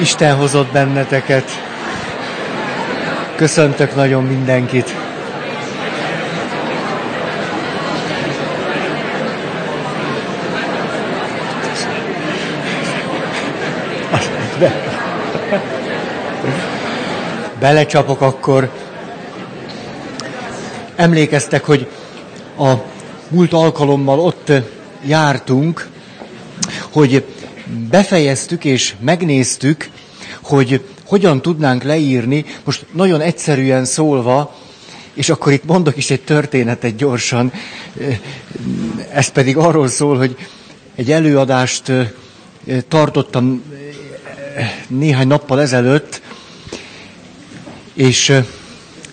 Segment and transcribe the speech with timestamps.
[0.00, 1.50] Isten hozott benneteket.
[3.36, 4.94] Köszöntök nagyon mindenkit.
[14.58, 14.72] Be.
[17.58, 18.70] Belecsapok akkor.
[20.96, 21.86] Emlékeztek, hogy
[22.58, 22.72] a
[23.28, 24.52] múlt alkalommal ott
[25.04, 25.88] jártunk,
[26.92, 27.24] hogy
[27.90, 29.90] befejeztük és megnéztük,
[30.42, 34.56] hogy hogyan tudnánk leírni, most nagyon egyszerűen szólva,
[35.14, 37.52] és akkor itt mondok is egy történetet gyorsan,
[39.12, 40.36] ez pedig arról szól, hogy
[40.94, 41.92] egy előadást
[42.88, 43.62] tartottam
[44.88, 46.20] néhány nappal ezelőtt,
[47.94, 48.32] és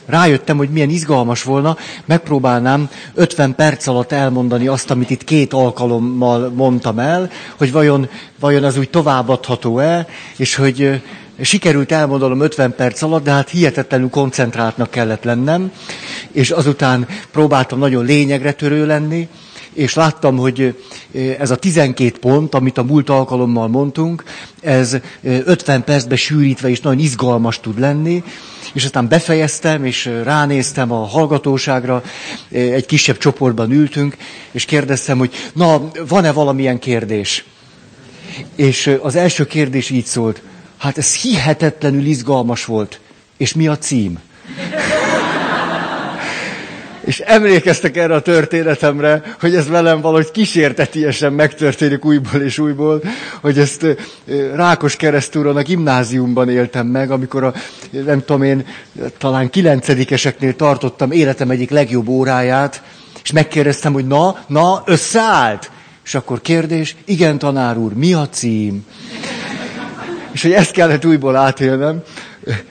[0.05, 6.49] rájöttem, hogy milyen izgalmas volna, megpróbálnám 50 perc alatt elmondani azt, amit itt két alkalommal
[6.49, 10.07] mondtam el, hogy vajon, vajon az úgy továbbadható-e,
[10.38, 11.02] és hogy
[11.41, 15.71] sikerült elmondanom 50 perc alatt, de hát hihetetlenül koncentráltnak kellett lennem,
[16.32, 19.27] és azután próbáltam nagyon lényegre törő lenni,
[19.74, 20.77] és láttam, hogy
[21.40, 24.24] ez a 12 pont, amit a múlt alkalommal mondtunk,
[24.62, 28.24] ez 50 percbe sűrítve is nagyon izgalmas tud lenni,
[28.74, 32.04] és aztán befejeztem, és ránéztem a hallgatóságra,
[32.51, 34.18] egy kisebb csoportban ültünk,
[34.51, 37.46] és kérdeztem, hogy na, van-e valamilyen kérdés?
[38.55, 40.41] És az első kérdés így szólt,
[40.77, 42.99] hát ez hihetetlenül izgalmas volt.
[43.38, 44.20] És mi a cím?
[47.05, 53.04] És emlékeztek erre a történetemre, hogy ez velem valahogy kísértetiesen megtörténik újból és újból,
[53.41, 53.85] hogy ezt
[54.55, 57.54] Rákos keresztúron a gimnáziumban éltem meg, amikor a,
[57.91, 58.65] nem tudom én,
[59.18, 62.82] talán kilencedikeseknél tartottam életem egyik legjobb óráját,
[63.23, 65.72] és megkérdeztem, hogy na, na, összeállt?
[66.06, 68.85] És akkor kérdés, igen, tanár úr, mi a cím?
[70.34, 72.03] És hogy ezt kellett újból átélnem,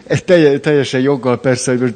[0.06, 0.22] ez
[0.60, 1.94] teljesen joggal persze, hogy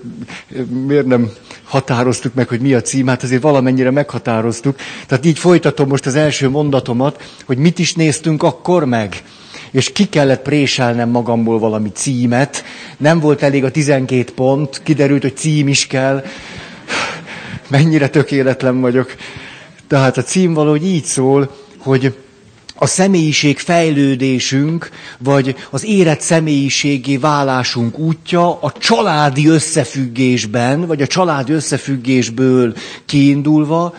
[0.87, 1.31] miért nem
[1.65, 4.77] határoztuk meg, hogy mi a cím, hát azért valamennyire meghatároztuk.
[5.07, 9.23] Tehát így folytatom most az első mondatomat, hogy mit is néztünk akkor meg.
[9.71, 12.65] És ki kellett préselnem magamból valami címet.
[12.97, 16.25] Nem volt elég a 12 pont, kiderült, hogy cím is kell.
[17.69, 19.15] Mennyire tökéletlen vagyok.
[19.89, 22.15] Tehát a cím valahogy így szól, hogy
[22.79, 31.53] a személyiség fejlődésünk, vagy az érett személyiségé válásunk útja a családi összefüggésben, vagy a családi
[31.53, 32.75] összefüggésből
[33.07, 33.95] kiindulva,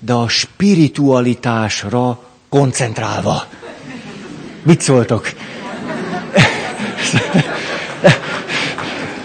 [0.00, 2.18] de a spiritualitásra
[2.48, 3.46] koncentrálva.
[4.62, 5.30] Mit szóltok?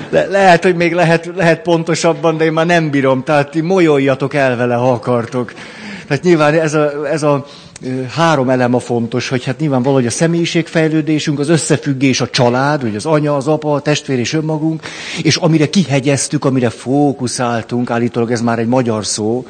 [0.10, 3.24] Le, lehet, hogy még lehet, lehet pontosabban, de én már nem bírom.
[3.24, 5.54] Tehát ti molyoljatok el vele, ha akartok.
[6.08, 7.46] Tehát nyilván ez a, ez a
[8.10, 12.96] három elem a fontos, hogy hát nyilván valahogy a személyiségfejlődésünk, az összefüggés a család, hogy
[12.96, 14.82] az anya, az apa, a testvér és önmagunk,
[15.24, 19.46] és amire kihegyeztük, amire fókuszáltunk, állítólag ez már egy magyar szó,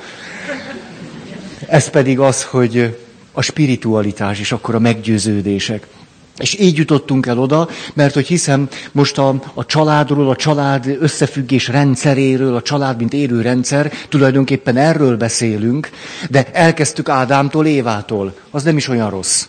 [1.67, 2.97] ez pedig az, hogy
[3.31, 5.88] a spiritualitás és akkor a meggyőződések.
[6.37, 11.67] És így jutottunk el oda, mert hogy hiszem most a, a családról, a család összefüggés
[11.67, 15.89] rendszeréről, a család mint élő rendszer, tulajdonképpen erről beszélünk,
[16.29, 18.33] de elkezdtük Ádámtól, Évától.
[18.51, 19.45] Az nem is olyan rossz.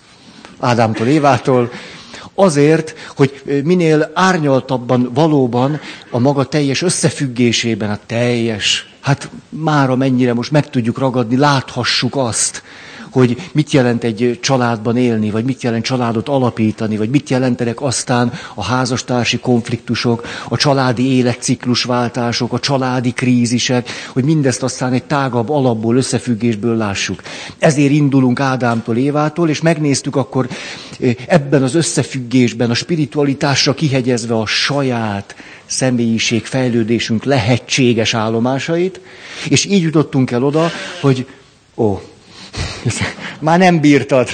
[0.58, 1.70] Ádámtól, Évától.
[2.34, 10.50] Azért, hogy minél árnyaltabban valóban a maga teljes összefüggésében, a teljes, hát mára mennyire most
[10.50, 12.62] meg tudjuk ragadni, láthassuk azt,
[13.10, 18.32] hogy mit jelent egy családban élni, vagy mit jelent családot alapítani, vagy mit jelentenek aztán
[18.54, 25.96] a házastársi konfliktusok, a családi életciklusváltások, a családi krízisek, hogy mindezt aztán egy tágabb alapból,
[25.96, 27.22] összefüggésből lássuk.
[27.58, 30.48] Ezért indulunk Ádámtól, Évától, és megnéztük akkor
[31.00, 35.34] eh, ebben az összefüggésben, a spiritualitásra kihegyezve a saját
[35.66, 39.00] személyiség fejlődésünk lehetséges állomásait,
[39.48, 40.70] és így jutottunk el oda,
[41.00, 41.26] hogy
[41.76, 42.00] ó,
[43.40, 44.28] már nem bírtad.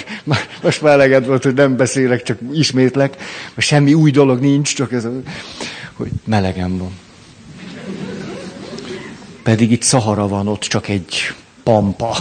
[0.63, 3.17] Most már eleged volt, hogy nem beszélek, csak ismétlek.
[3.55, 5.11] Mert semmi új dolog nincs, csak ez, a,
[5.93, 6.93] hogy melegem van.
[9.43, 11.33] Pedig itt Szahara van, ott csak egy
[11.63, 12.17] pampa.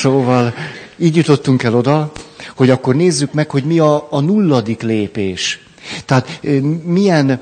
[0.00, 0.54] Szóval
[0.96, 2.12] így jutottunk el oda,
[2.56, 5.60] hogy akkor nézzük meg, hogy mi a, a nulladik lépés.
[6.04, 6.40] Tehát
[6.84, 7.40] milyen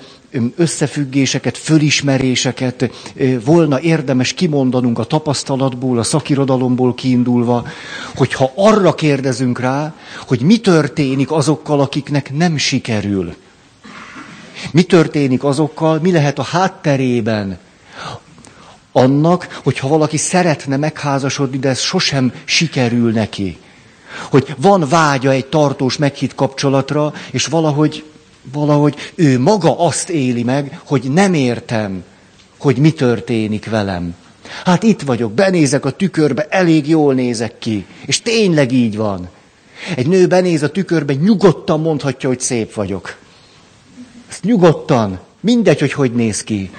[0.56, 2.90] összefüggéseket, fölismeréseket
[3.44, 7.66] volna érdemes kimondanunk a tapasztalatból, a szakirodalomból kiindulva,
[8.14, 9.94] hogyha arra kérdezünk rá,
[10.26, 13.34] hogy mi történik azokkal, akiknek nem sikerül.
[14.72, 17.58] Mi történik azokkal, mi lehet a hátterében
[18.92, 23.58] annak, hogyha valaki szeretne megházasodni, de ez sosem sikerül neki.
[24.30, 28.04] Hogy van vágya egy tartós meghitt kapcsolatra, és valahogy,
[28.52, 32.04] valahogy ő maga azt éli meg, hogy nem értem,
[32.58, 34.14] hogy mi történik velem.
[34.64, 37.86] Hát itt vagyok, benézek a tükörbe, elég jól nézek ki.
[38.06, 39.28] És tényleg így van.
[39.96, 43.16] Egy nő benéz a tükörbe, nyugodtan mondhatja, hogy szép vagyok.
[44.28, 45.20] Ezt nyugodtan.
[45.40, 46.70] Mindegy, hogy hogy néz ki.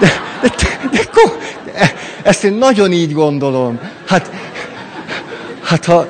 [0.00, 0.12] De,
[0.42, 0.52] de,
[0.90, 1.08] de,
[1.72, 3.80] de, ezt én nagyon így gondolom.
[4.06, 4.30] Hát,
[5.62, 6.08] hát ha,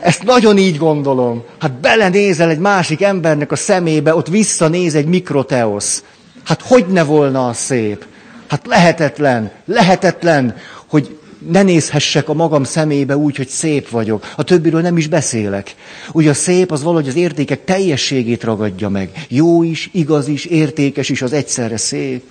[0.00, 1.44] ezt nagyon így gondolom.
[1.58, 6.04] Hát belenézel egy másik embernek a szemébe, ott visszanéz egy mikroteosz.
[6.44, 8.04] Hát hogy ne volna az szép?
[8.46, 10.56] Hát lehetetlen, lehetetlen,
[10.86, 14.32] hogy ne nézhessek a magam szemébe úgy, hogy szép vagyok.
[14.36, 15.74] A többiről nem is beszélek.
[16.12, 19.26] Ugye a szép az valahogy az értékek teljességét ragadja meg.
[19.28, 22.24] Jó is, igaz is, értékes is, az egyszerre szép.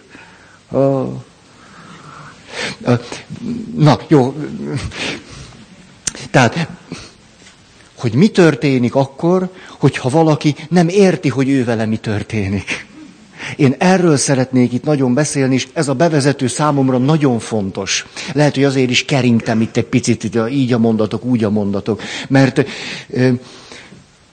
[0.72, 1.08] Oh.
[3.76, 4.36] Na, jó.
[6.32, 6.68] Tehát,
[7.98, 9.50] hogy mi történik akkor,
[9.80, 12.86] hogyha valaki nem érti, hogy ő vele mi történik.
[13.56, 18.06] Én erről szeretnék itt nagyon beszélni, és ez a bevezető számomra nagyon fontos.
[18.34, 22.02] Lehet, hogy azért is keringtem itt egy picit, így a mondatok, úgy a mondatok.
[22.28, 22.66] Mert,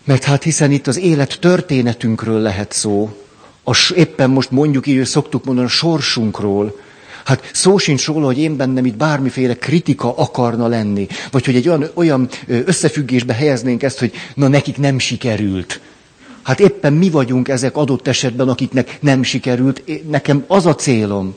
[0.04, 3.16] mert hát hiszen itt az élet történetünkről lehet szó.
[3.64, 6.80] A, éppen most mondjuk így, hogy szoktuk mondani, a sorsunkról.
[7.24, 11.06] Hát szó sincs róla, hogy én bennem itt bármiféle kritika akarna lenni.
[11.30, 15.80] Vagy hogy egy olyan, olyan összefüggésbe helyeznénk ezt, hogy na nekik nem sikerült.
[16.42, 19.82] Hát éppen mi vagyunk ezek adott esetben, akiknek nem sikerült.
[20.10, 21.34] Nekem az a célom,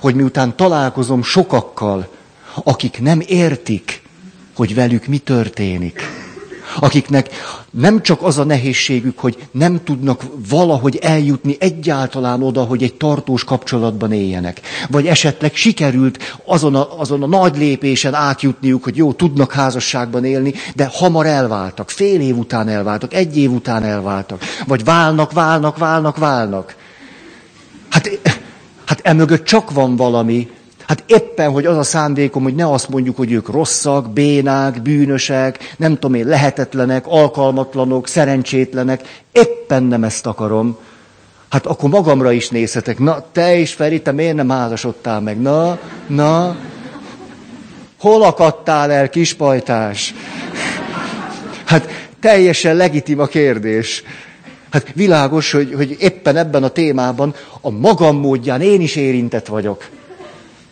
[0.00, 2.08] hogy miután találkozom sokakkal,
[2.64, 4.02] akik nem értik,
[4.54, 6.00] hogy velük mi történik,
[6.78, 7.30] akiknek
[7.70, 13.44] nem csak az a nehézségük, hogy nem tudnak valahogy eljutni egyáltalán oda, hogy egy tartós
[13.44, 14.60] kapcsolatban éljenek.
[14.90, 20.54] Vagy esetleg sikerült azon a, azon a nagy lépésen átjutniuk, hogy jó, tudnak házasságban élni,
[20.74, 24.42] de hamar elváltak, fél év után elváltak, egy év után elváltak.
[24.66, 26.76] Vagy válnak, válnak, válnak, válnak.
[27.88, 28.20] Hát,
[28.84, 30.48] hát emögött csak van valami,
[30.86, 35.74] Hát éppen, hogy az a szándékom, hogy ne azt mondjuk, hogy ők rosszak, bénák, bűnösek,
[35.76, 39.22] nem tudom én, lehetetlenek, alkalmatlanok, szerencsétlenek.
[39.32, 40.76] Éppen nem ezt akarom.
[41.48, 42.98] Hát akkor magamra is nézhetek.
[42.98, 45.40] Na, te is, Feri, te miért nem házasodtál meg?
[45.40, 46.56] Na, na,
[47.98, 50.14] hol akadtál el, kispajtás?
[51.64, 51.88] Hát
[52.20, 54.02] teljesen legitim a kérdés.
[54.70, 59.88] Hát világos, hogy, hogy éppen ebben a témában a magam módján én is érintett vagyok.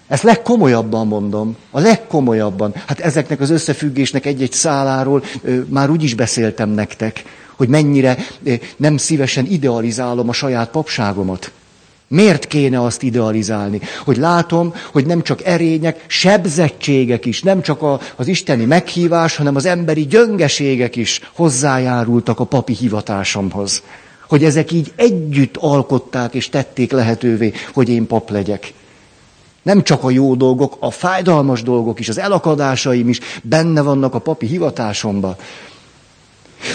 [0.09, 2.75] Ezt legkomolyabban mondom, a legkomolyabban.
[2.87, 7.25] Hát ezeknek az összefüggésnek egy-egy száláról ö, már úgy is beszéltem nektek,
[7.57, 11.51] hogy mennyire ö, nem szívesen idealizálom a saját papságomat.
[12.09, 13.81] Miért kéne azt idealizálni?
[14.05, 19.57] Hogy látom, hogy nem csak erények, sebzettségek is, nem csak a, az isteni meghívás, hanem
[19.57, 23.83] az emberi gyöngeségek is hozzájárultak a papi hivatásomhoz.
[24.29, 28.73] Hogy ezek így együtt alkották és tették lehetővé, hogy én pap legyek.
[29.65, 34.19] Nem csak a jó dolgok, a fájdalmas dolgok is, az elakadásaim is benne vannak a
[34.19, 35.37] papi hivatásomba.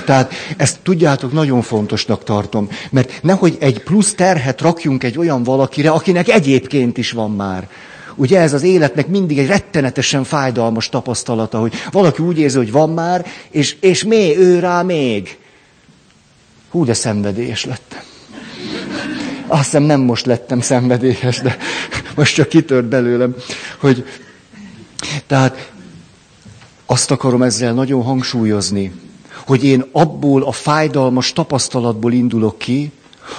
[0.06, 5.89] Tehát ezt tudjátok, nagyon fontosnak tartom, mert nehogy egy plusz terhet rakjunk egy olyan valakire,
[5.89, 7.69] akinek egyébként is van már.
[8.15, 12.89] Ugye ez az életnek mindig egy rettenetesen fájdalmas tapasztalata, hogy valaki úgy érzi, hogy van
[12.89, 15.38] már, és, és még, ő rá még.
[16.69, 18.08] Hú, de szenvedélyes lettem.
[19.49, 21.57] Azt hiszem nem most lettem szenvedélyes, de
[22.15, 23.35] most csak kitört belőlem,
[23.79, 24.06] hogy
[25.27, 25.71] tehát
[26.85, 28.91] azt akarom ezzel nagyon hangsúlyozni,
[29.45, 32.91] hogy én abból a fájdalmas tapasztalatból indulok ki,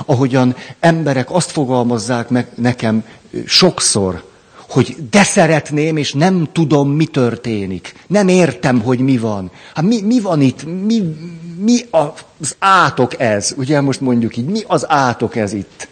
[0.07, 3.05] ahogyan emberek azt fogalmazzák meg nekem
[3.47, 4.23] sokszor,
[4.69, 7.95] hogy de szeretném, és nem tudom, mi történik.
[8.07, 9.51] Nem értem, hogy mi van.
[9.75, 10.65] Hát mi, mi van itt?
[10.87, 11.17] Mi,
[11.59, 13.53] mi az átok ez?
[13.57, 15.89] Ugye most mondjuk így, mi az átok ez itt?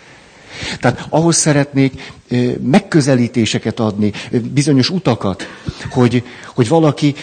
[0.80, 2.12] Tehát ahhoz szeretnék
[2.62, 4.12] megközelítéseket adni,
[4.52, 5.48] bizonyos utakat,
[5.90, 6.22] hogy,
[6.54, 7.14] hogy valaki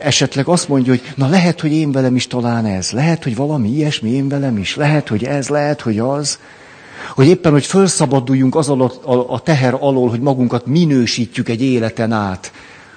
[0.00, 3.68] esetleg azt mondja, hogy na lehet, hogy én velem is talán ez, lehet, hogy valami
[3.68, 6.38] ilyesmi én velem is, lehet, hogy ez, lehet, hogy az.
[7.14, 12.12] Hogy éppen, hogy felszabaduljunk az alatt, a, a teher alól, hogy magunkat minősítjük egy életen
[12.12, 12.52] át.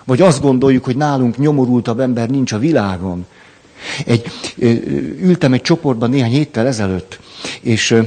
[0.05, 3.25] Vagy azt gondoljuk, hogy nálunk nyomorultabb ember nincs a világon.
[4.05, 4.31] Egy,
[5.21, 7.19] ültem egy csoportban néhány héttel ezelőtt,
[7.61, 8.01] és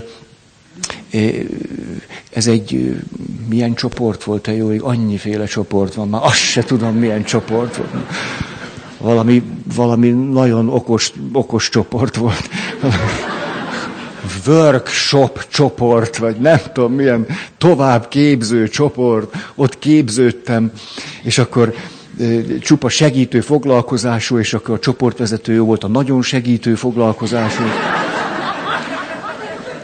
[2.32, 2.96] ez egy
[3.48, 7.90] milyen csoport volt, a jó, annyiféle csoport van, már azt se tudom, milyen csoport volt.
[8.98, 9.42] Valami,
[9.74, 12.48] valami nagyon okos, okos csoport volt.
[14.46, 17.26] Workshop csoport, vagy nem tudom milyen
[17.58, 20.72] tovább képző csoport, ott képződtem,
[21.22, 21.74] és akkor
[22.60, 27.62] csupa segítő foglalkozású, és akkor a csoportvezető jó volt a nagyon segítő foglalkozású.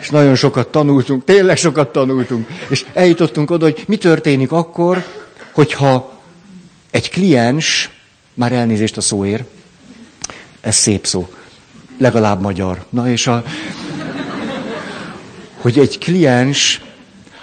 [0.07, 2.49] És nagyon sokat tanultunk, tényleg sokat tanultunk.
[2.69, 5.05] És eljutottunk oda, hogy mi történik akkor,
[5.53, 6.21] hogyha
[6.91, 7.91] egy kliens,
[8.35, 9.45] már elnézést a szóért,
[10.61, 11.29] ez szép szó,
[11.99, 12.85] legalább magyar.
[12.89, 13.45] Na és a,
[15.61, 16.83] hogy egy kliens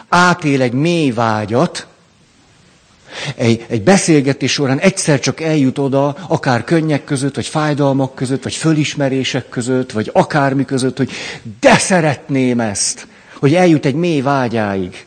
[0.10, 1.88] átél egy mély vágyat,
[3.36, 8.53] egy, egy beszélgetés során egyszer csak eljut oda, akár könnyek között, vagy fájdalmak között, vagy
[8.53, 11.12] fölismerések között, vagy akármi között, hogy
[11.60, 13.08] de szeretném ezt,
[13.39, 15.05] hogy eljut egy mély vágyáig.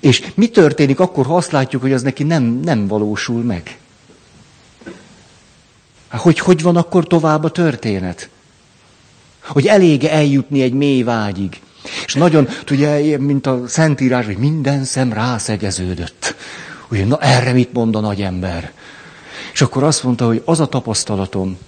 [0.00, 3.78] És mi történik akkor, ha azt látjuk, hogy az neki nem, nem valósul meg?
[6.10, 8.28] Hogy hogy van akkor tovább a történet?
[9.40, 11.60] Hogy elége eljutni egy mély vágyig.
[12.04, 16.34] És nagyon, ugye, mint a Szentírás, hogy minden szem rászegeződött.
[16.90, 18.72] Ugye, na erre mit mond a nagy ember?
[19.52, 21.58] És akkor azt mondta, hogy az a tapasztalatom,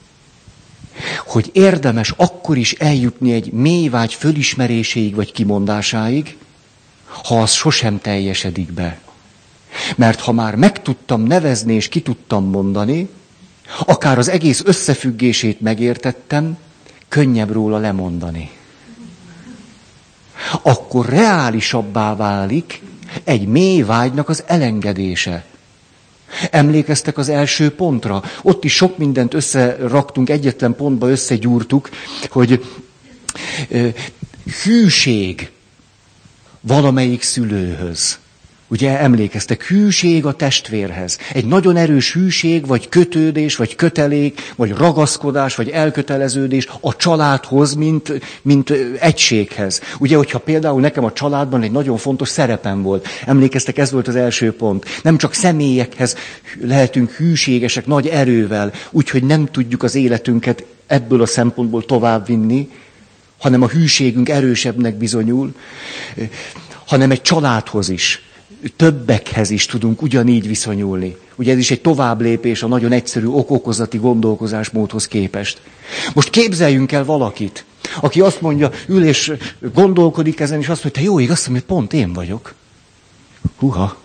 [1.27, 6.37] hogy érdemes akkor is eljutni egy mély vágy fölismeréséig vagy kimondásáig,
[7.25, 9.01] ha az sosem teljesedik be.
[9.97, 13.09] Mert ha már meg tudtam nevezni és ki tudtam mondani,
[13.87, 16.59] akár az egész összefüggését megértettem,
[17.09, 18.51] könnyebb róla lemondani.
[20.63, 22.83] Akkor reálisabbá válik
[23.25, 25.45] egy mély vágynak az elengedése.
[26.51, 28.23] Emlékeztek az első pontra?
[28.43, 31.89] Ott is sok mindent összeraktunk, egyetlen pontba összegyúrtuk,
[32.31, 32.65] hogy
[34.63, 35.51] hűség
[36.61, 38.19] valamelyik szülőhöz.
[38.73, 41.19] Ugye emlékeztek, hűség a testvérhez.
[41.33, 48.13] Egy nagyon erős hűség, vagy kötődés, vagy kötelék, vagy ragaszkodás, vagy elköteleződés a családhoz, mint,
[48.43, 49.81] mint egységhez.
[49.99, 53.09] Ugye, hogyha például nekem a családban egy nagyon fontos szerepem volt.
[53.27, 54.85] Emlékeztek, ez volt az első pont.
[55.03, 56.17] Nem csak személyekhez
[56.61, 62.69] lehetünk hűségesek nagy erővel, úgyhogy nem tudjuk az életünket ebből a szempontból továbbvinni,
[63.39, 65.55] hanem a hűségünk erősebbnek bizonyul,
[66.87, 68.31] hanem egy családhoz is
[68.77, 71.17] többekhez is tudunk ugyanígy viszonyulni.
[71.37, 72.25] Ugye ez is egy tovább
[72.63, 75.61] a nagyon egyszerű okokozati gondolkozásmódhoz képest.
[76.15, 77.65] Most képzeljünk el valakit,
[78.01, 79.33] aki azt mondja, ül és
[79.75, 82.55] gondolkodik ezen, és azt mondja, te jó igaz, hogy pont én vagyok.
[83.57, 83.97] Huha.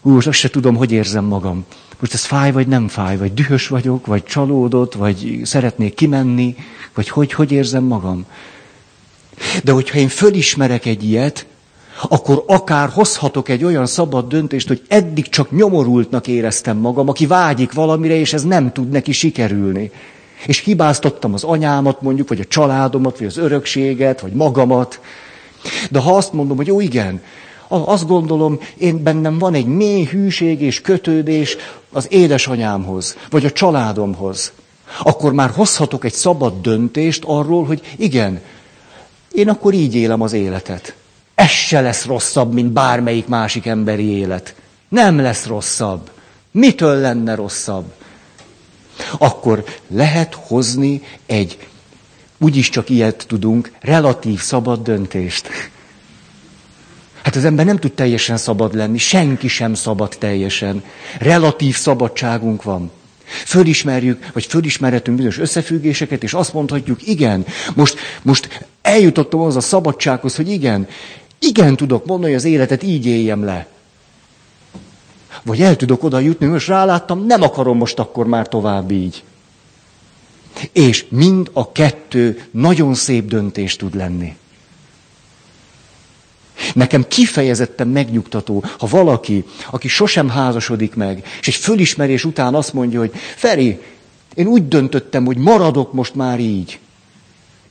[0.00, 1.64] Hú, most azt se tudom, hogy érzem magam.
[2.00, 6.56] Most ez fáj, vagy nem fáj, vagy dühös vagyok, vagy csalódott, vagy szeretnék kimenni,
[6.94, 8.26] vagy hogy, hogy érzem magam.
[9.64, 11.46] De hogyha én fölismerek egy ilyet,
[12.08, 17.72] akkor akár hozhatok egy olyan szabad döntést, hogy eddig csak nyomorultnak éreztem magam, aki vágyik
[17.72, 19.90] valamire, és ez nem tud neki sikerülni.
[20.46, 25.00] És hibáztattam az anyámat mondjuk, vagy a családomat, vagy az örökséget, vagy magamat.
[25.90, 27.20] De ha azt mondom, hogy jó igen,
[27.68, 31.56] azt gondolom, én bennem van egy mély hűség és kötődés
[31.92, 34.52] az édesanyámhoz, vagy a családomhoz,
[35.02, 38.40] akkor már hozhatok egy szabad döntést arról, hogy igen,
[39.32, 40.95] én akkor így élem az életet.
[41.36, 44.54] Ez se lesz rosszabb, mint bármelyik másik emberi élet.
[44.88, 46.10] Nem lesz rosszabb.
[46.50, 47.92] Mitől lenne rosszabb?
[49.18, 51.68] Akkor lehet hozni egy,
[52.38, 55.48] úgyis csak ilyet tudunk, relatív szabad döntést.
[57.22, 60.84] Hát az ember nem tud teljesen szabad lenni, senki sem szabad teljesen.
[61.18, 62.90] Relatív szabadságunk van.
[63.24, 70.36] Fölismerjük, vagy fölismerhetünk bizonyos összefüggéseket, és azt mondhatjuk, igen, most, most eljutottam az a szabadsághoz,
[70.36, 70.88] hogy igen,
[71.38, 73.66] igen tudok mondani, hogy az életet így éljem le.
[75.42, 79.24] Vagy el tudok oda jutni, most ráláttam, nem akarom most akkor már tovább így.
[80.72, 84.36] És mind a kettő nagyon szép döntés tud lenni.
[86.74, 92.98] Nekem kifejezetten megnyugtató, ha valaki, aki sosem házasodik meg, és egy fölismerés után azt mondja,
[92.98, 93.80] hogy Feri,
[94.34, 96.78] én úgy döntöttem, hogy maradok most már így.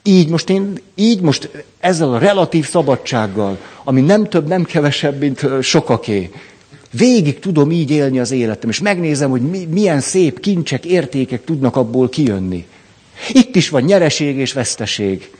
[0.08, 5.48] Így most én, így most ezzel a relatív szabadsággal, ami nem több, nem kevesebb, mint
[5.62, 6.32] sokaké,
[6.92, 11.76] végig tudom így élni az életem, és megnézem, hogy mi, milyen szép kincsek, értékek tudnak
[11.76, 12.66] abból kijönni.
[13.30, 15.32] Itt is van nyereség és veszteség.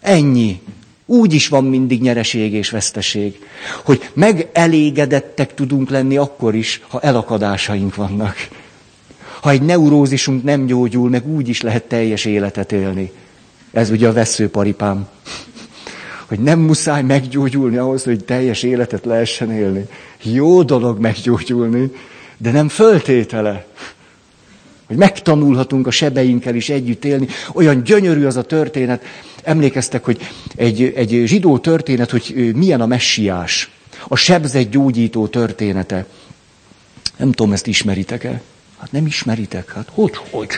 [0.00, 0.60] Ennyi.
[1.06, 3.38] Úgy is van mindig nyereség és veszteség,
[3.84, 8.48] hogy megelégedettek tudunk lenni akkor is, ha elakadásaink vannak.
[9.40, 13.12] Ha egy neurózisunk nem gyógyul, meg úgy is lehet teljes életet élni.
[13.72, 15.08] Ez ugye a veszőparipám.
[16.26, 19.86] Hogy nem muszáj meggyógyulni ahhoz, hogy teljes életet lehessen élni.
[20.22, 21.92] Jó dolog meggyógyulni,
[22.36, 23.66] de nem föltétele.
[24.86, 27.26] Hogy megtanulhatunk a sebeinkkel is együtt élni.
[27.52, 29.04] Olyan gyönyörű az a történet.
[29.42, 30.18] Emlékeztek, hogy
[30.56, 33.70] egy, egy zsidó történet, hogy milyen a messiás.
[34.08, 36.06] A sebzett gyógyító története.
[37.16, 38.42] Nem tudom, ezt ismeritek-e?
[38.78, 40.48] Hát nem ismeritek, hát hogy, hogy?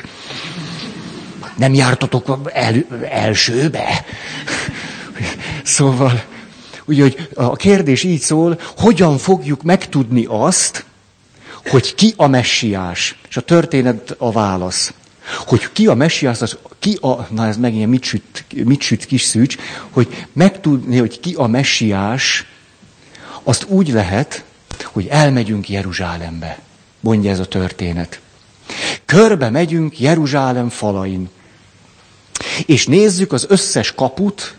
[1.61, 2.75] Nem jártatok el,
[3.11, 4.05] elsőbe?
[5.63, 6.23] Szóval,
[6.85, 10.85] ugye, hogy a kérdés így szól, hogyan fogjuk megtudni azt,
[11.67, 13.19] hogy ki a messiás.
[13.29, 14.93] És a történet a válasz.
[15.47, 19.23] Hogy ki a messiás, az ki a, na ez megint mit süt, mit süt kis
[19.23, 19.57] szűcs,
[19.91, 22.47] hogy megtudni, hogy ki a messiás,
[23.43, 24.45] azt úgy lehet,
[24.85, 26.59] hogy elmegyünk Jeruzsálembe,
[27.01, 28.21] mondja ez a történet.
[29.05, 31.31] Körbe megyünk Jeruzsálem falain.
[32.67, 34.55] És nézzük az összes kaput,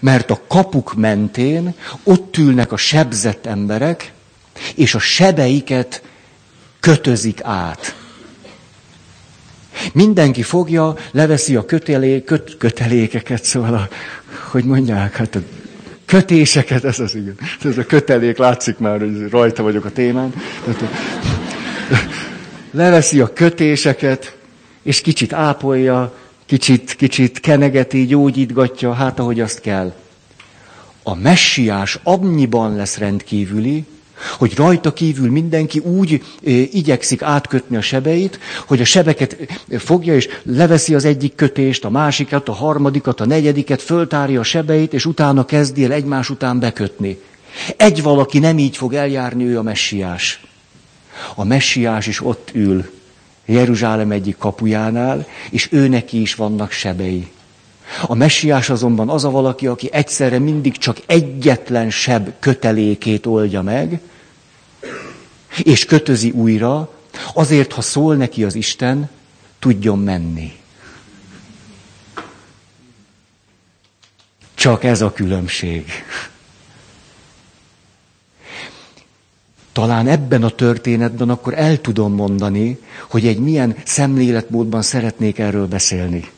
[0.00, 4.12] mert a kapuk mentén ott ülnek a sebzett emberek,
[4.74, 6.02] és a sebeiket
[6.80, 7.94] kötözik át.
[9.92, 13.88] Mindenki fogja, leveszi a kötelé, köt, kötelékeket, szóval, a,
[14.50, 15.40] hogy mondják, hát a
[16.06, 17.38] kötéseket, ez az igen.
[17.64, 20.34] Ez a kötelék, látszik már, hogy rajta vagyok a témán.
[22.70, 24.36] Leveszi a kötéseket,
[24.82, 26.14] és kicsit ápolja,
[26.52, 29.92] kicsit, kicsit kenegeti, gyógyítgatja, hát ahogy azt kell.
[31.02, 33.84] A messiás annyiban lesz rendkívüli,
[34.38, 36.22] hogy rajta kívül mindenki úgy
[36.72, 39.36] igyekszik átkötni a sebeit, hogy a sebeket
[39.78, 44.92] fogja, és leveszi az egyik kötést, a másikat, a harmadikat, a negyediket, föltárja a sebeit,
[44.92, 47.18] és utána kezdi el egymás után bekötni.
[47.76, 50.40] Egy valaki nem így fog eljárni, ő a messiás.
[51.34, 52.90] A messiás is ott ül,
[53.44, 57.30] Jeruzsálem egyik kapujánál, és ő is vannak sebei.
[58.06, 64.00] A messiás azonban az a valaki, aki egyszerre mindig csak egyetlen seb kötelékét oldja meg,
[65.62, 66.90] és kötözi újra,
[67.34, 69.10] azért, ha szól neki az Isten,
[69.58, 70.52] tudjon menni.
[74.54, 75.84] Csak ez a különbség.
[79.72, 82.78] Talán ebben a történetben akkor el tudom mondani,
[83.10, 86.30] hogy egy milyen szemléletmódban szeretnék erről beszélni.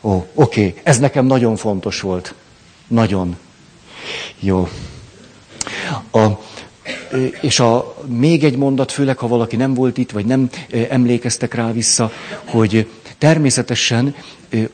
[0.00, 0.80] Ó, oké, okay.
[0.82, 2.34] ez nekem nagyon fontos volt.
[2.86, 3.36] Nagyon.
[4.40, 4.68] Jó.
[6.12, 6.26] A,
[7.40, 10.50] és a, még egy mondat, főleg ha valaki nem volt itt, vagy nem
[10.88, 12.12] emlékeztek rá vissza,
[12.44, 14.14] hogy természetesen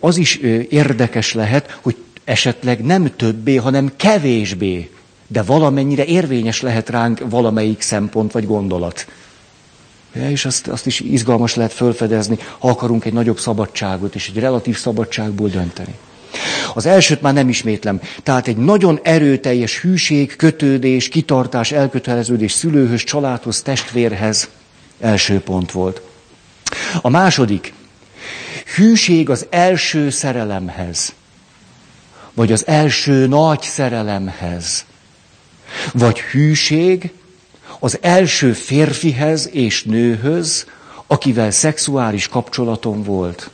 [0.00, 0.36] az is
[0.68, 4.90] érdekes lehet, hogy esetleg nem többé, hanem kevésbé,
[5.28, 9.06] de valamennyire érvényes lehet ránk valamelyik szempont vagy gondolat.
[10.14, 14.38] Ja, és azt, azt is izgalmas lehet felfedezni, ha akarunk egy nagyobb szabadságot és egy
[14.38, 15.94] relatív szabadságból dönteni.
[16.74, 18.00] Az elsőt már nem ismétlem.
[18.22, 24.48] Tehát egy nagyon erőteljes hűség, kötődés, kitartás, elköteleződés szülőhöz, családhoz, testvérhez
[25.00, 26.00] első pont volt.
[27.00, 27.72] A második,
[28.76, 31.12] hűség az első szerelemhez,
[32.34, 34.84] vagy az első nagy szerelemhez,
[35.92, 37.12] vagy hűség
[37.78, 40.66] az első férfihez és nőhöz,
[41.06, 43.50] akivel szexuális kapcsolatom volt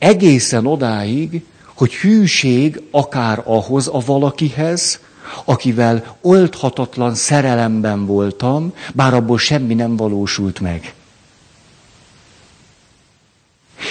[0.00, 5.00] egészen odáig, hogy hűség akár ahhoz a valakihez,
[5.44, 10.94] akivel oldhatatlan szerelemben voltam, bár abból semmi nem valósult meg.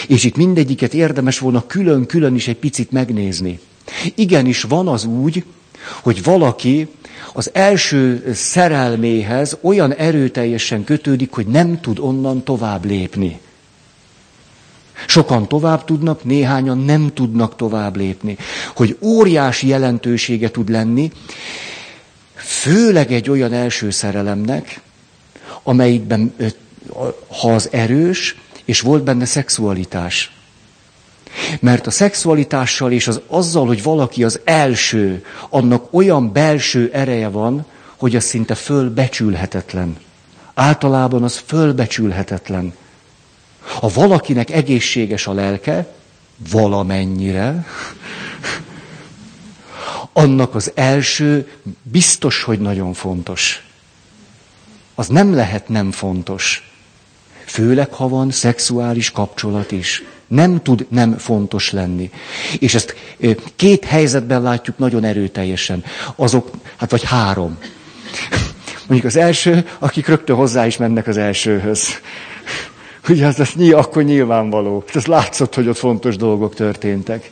[0.07, 3.59] És itt mindegyiket érdemes volna külön-külön is egy picit megnézni.
[4.15, 5.43] Igenis van az úgy,
[6.01, 6.87] hogy valaki
[7.33, 13.39] az első szerelméhez olyan erőteljesen kötődik, hogy nem tud onnan tovább lépni.
[15.07, 18.37] Sokan tovább tudnak, néhányan nem tudnak tovább lépni.
[18.75, 21.11] Hogy óriási jelentősége tud lenni,
[22.35, 24.81] főleg egy olyan első szerelemnek,
[25.63, 26.35] amelyikben,
[27.41, 30.38] ha az erős, és volt benne szexualitás.
[31.59, 37.65] Mert a szexualitással és az azzal, hogy valaki az első, annak olyan belső ereje van,
[37.97, 39.97] hogy az szinte fölbecsülhetetlen.
[40.53, 42.73] Általában az fölbecsülhetetlen.
[43.79, 45.93] Ha valakinek egészséges a lelke,
[46.51, 47.65] valamennyire,
[50.13, 51.51] annak az első
[51.83, 53.63] biztos, hogy nagyon fontos.
[54.95, 56.71] Az nem lehet nem fontos.
[57.45, 60.03] Főleg, ha van szexuális kapcsolat is.
[60.29, 62.11] Nem tud nem fontos lenni.
[62.59, 62.95] És ezt
[63.55, 65.83] két helyzetben látjuk nagyon erőteljesen.
[66.15, 67.57] Azok, hát vagy három.
[68.87, 71.87] Mondjuk az első, akik rögtön hozzá is mennek az elsőhöz.
[73.09, 74.83] Ugye az, az akkor nyilvánvaló.
[74.93, 77.31] Ez látszott, hogy ott fontos dolgok történtek.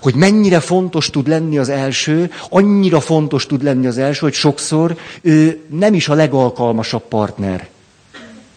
[0.00, 4.96] Hogy mennyire fontos tud lenni az első, annyira fontos tud lenni az első, hogy sokszor
[5.20, 7.68] ő nem is a legalkalmasabb partner.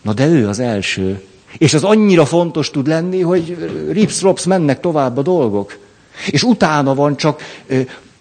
[0.01, 1.23] Na de ő az első.
[1.57, 3.57] És az annyira fontos tud lenni, hogy
[3.91, 5.77] rips mennek tovább a dolgok.
[6.27, 7.41] És utána van csak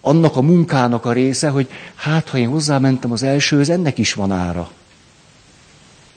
[0.00, 4.32] annak a munkának a része, hogy hát, ha én hozzámentem az elsőhöz, ennek is van
[4.32, 4.70] ára.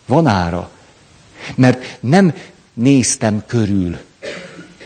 [0.05, 0.69] Van ára.
[1.55, 2.33] Mert nem
[2.73, 3.97] néztem körül,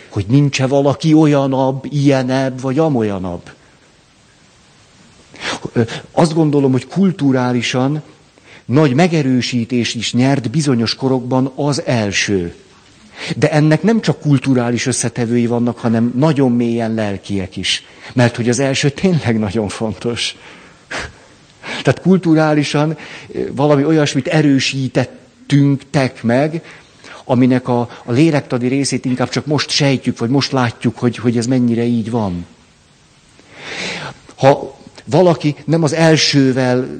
[0.09, 3.51] hogy nincs-e valaki olyanabb, ilyenebb, vagy amolyanabb.
[6.11, 8.01] Azt gondolom, hogy kulturálisan
[8.65, 12.55] nagy megerősítés is nyert bizonyos korokban az első.
[13.35, 17.83] De ennek nem csak kulturális összetevői vannak, hanem nagyon mélyen lelkiek is.
[18.13, 20.35] Mert hogy az első tényleg nagyon fontos.
[21.83, 22.97] Tehát kulturálisan
[23.51, 26.61] valami olyasmit erősítettünk tek meg,
[27.25, 31.45] aminek a, a lélektadi részét inkább csak most sejtjük, vagy most látjuk, hogy, hogy ez
[31.45, 32.45] mennyire így van.
[34.35, 34.74] Ha
[35.05, 36.99] valaki nem az elsővel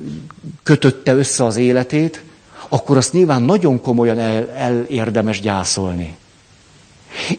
[0.63, 2.23] kötötte össze az életét,
[2.69, 6.15] akkor azt nyilván nagyon komolyan el, el érdemes gyászolni.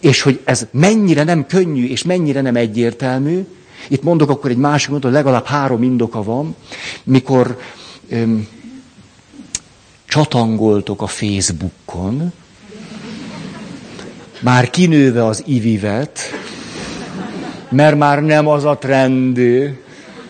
[0.01, 3.47] És hogy ez mennyire nem könnyű, és mennyire nem egyértelmű,
[3.89, 6.55] itt mondok akkor egy másik mondatot, legalább három indoka van,
[7.05, 7.59] mikor
[8.09, 8.49] öm,
[10.07, 12.33] csatangoltok a Facebookon,
[14.41, 16.21] már kinőve az ivivet,
[17.69, 18.79] mert már nem az a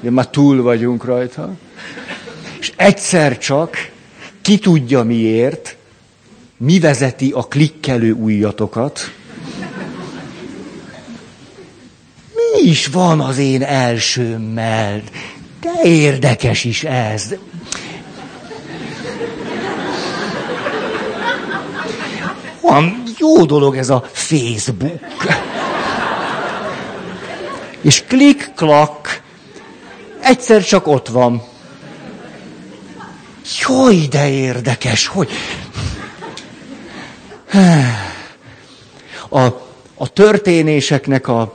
[0.07, 1.53] trendi, már túl vagyunk rajta,
[2.61, 3.91] és egyszer csak
[4.43, 5.77] ki tudja miért,
[6.57, 9.11] mi vezeti a klikkelő újjatokat,
[12.35, 15.03] mi is van az én elsőmmel,
[15.61, 17.35] de érdekes is ez.
[22.61, 25.01] Van jó dolog ez a Facebook.
[27.81, 29.25] És klik-klak,
[30.27, 31.43] egyszer csak ott van.
[33.67, 35.29] Jó, de érdekes, hogy...
[39.29, 39.41] A,
[39.95, 41.53] a történéseknek a,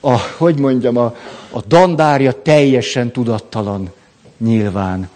[0.00, 1.14] a, hogy mondjam, a,
[1.50, 3.92] a dandárja teljesen tudattalan
[4.38, 5.08] nyilván.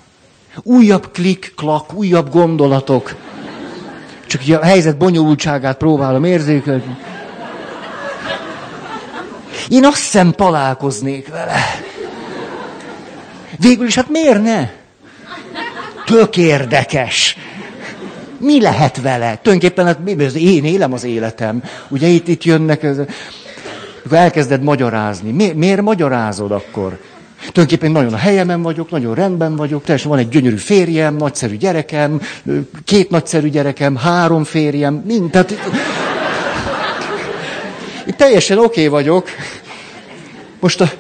[0.63, 3.15] Újabb klik-klak, újabb gondolatok.
[4.27, 6.97] Csak a helyzet bonyolultságát próbálom érzékelni.
[9.69, 11.57] Én azt hiszem találkoznék vele.
[13.59, 14.71] Végül is, hát miért ne?
[16.05, 17.37] Tök érdekes.
[18.39, 19.39] Mi lehet vele?
[19.43, 21.63] Tulajdonképpen hát mi, én élem az életem.
[21.89, 22.99] Ugye itt, itt jönnek, ez,
[24.05, 25.31] akkor elkezded magyarázni.
[25.31, 26.99] Mi, miért magyarázod akkor?
[27.39, 32.21] Tulajdonképpen nagyon a helyemen vagyok, nagyon rendben vagyok, teljesen van egy gyönyörű férjem, nagyszerű gyerekem,
[32.85, 35.31] két nagyszerű gyerekem, három férjem, mind.
[35.31, 35.51] Tehát,
[38.07, 39.29] én teljesen oké okay vagyok.
[40.61, 40.91] Most a,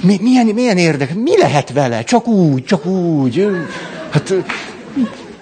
[0.00, 2.04] mi, milyen, milyen érdekes, mi lehet vele?
[2.04, 3.48] Csak úgy, csak úgy.
[4.10, 4.34] Hát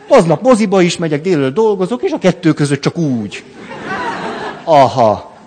[0.08, 3.44] aznap moziba is megyek, délelőtt dolgozok, és a kettő között csak úgy.
[4.64, 5.38] Aha.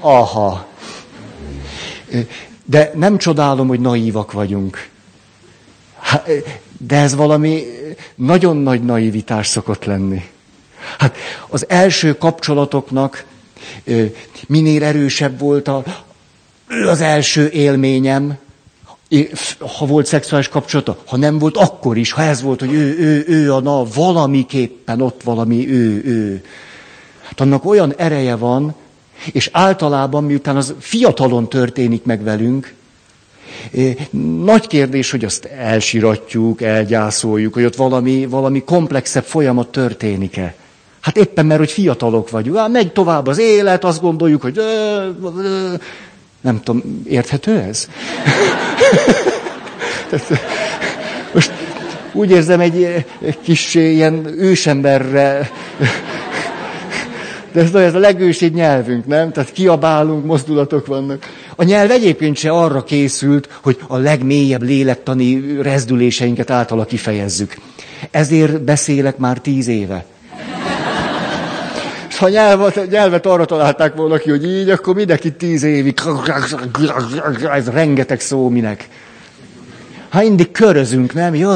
[0.00, 0.66] Aha.
[2.64, 4.88] De nem csodálom, hogy naívak vagyunk.
[6.78, 7.64] De ez valami
[8.14, 10.22] nagyon nagy naivitás szokott lenni.
[10.98, 11.16] Hát
[11.48, 13.24] az első kapcsolatoknak
[14.46, 15.82] minél erősebb volt a,
[16.86, 18.38] az első élményem,
[19.78, 23.24] ha volt szexuális kapcsolata, ha nem volt, akkor is, ha ez volt, hogy ő, ő,
[23.26, 26.44] ő a na, valamiképpen ott valami ő, ő.
[27.22, 28.74] Hát annak olyan ereje van,
[29.32, 32.74] és általában, miután az fiatalon történik meg velünk,
[34.44, 40.54] nagy kérdés, hogy azt elsiratjuk, elgyászoljuk, hogy ott valami, valami komplexebb folyamat történik-e.
[41.00, 42.56] Hát éppen mert, hogy fiatalok vagyunk.
[42.56, 44.60] Hát megy tovább az élet, azt gondoljuk, hogy...
[46.42, 47.88] Nem tudom, érthető ez?
[51.34, 51.52] Most
[52.12, 53.04] úgy érzem, egy
[53.42, 55.50] kis ilyen ősemberre
[57.52, 59.32] de ez, ez a legősibb nyelvünk, nem?
[59.32, 61.26] Tehát kiabálunk, mozdulatok vannak.
[61.56, 67.56] A nyelv egyébként se arra készült, hogy a legmélyebb lélektani rezdüléseinket általa kifejezzük.
[68.10, 70.04] Ezért beszélek már tíz éve.
[72.22, 76.00] Ha nyelvet, nyelvet arra találták volna ki, hogy így, akkor mindenki tíz évig.
[77.52, 78.88] Ez rengeteg szó minek.
[80.10, 81.34] Ha mindig körözünk, nem?
[81.34, 81.48] Jó,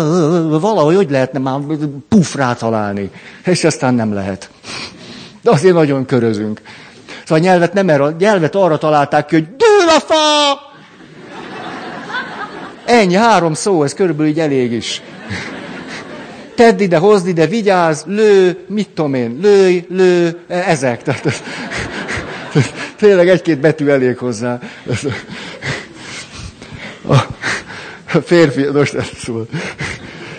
[0.58, 1.60] valahogy hogy lehetne már
[2.08, 3.10] pufrá találni.
[3.44, 4.50] És aztán nem lehet.
[5.42, 6.60] De azért nagyon körözünk.
[7.24, 10.14] Szóval a nyelvet nem erre, nyelvet arra találták ki, hogy dől a fa!
[12.84, 15.02] Ennyi, három szó, ez körülbelül így elég is.
[16.56, 21.02] Tedd ide, hozd ide, vigyázz, lő, mit tudom én, lőj, lő, ezek.
[21.02, 21.42] Tehát,
[22.98, 24.60] tényleg egy-két betű elég hozzá.
[28.14, 29.46] A férfi, most ez szól.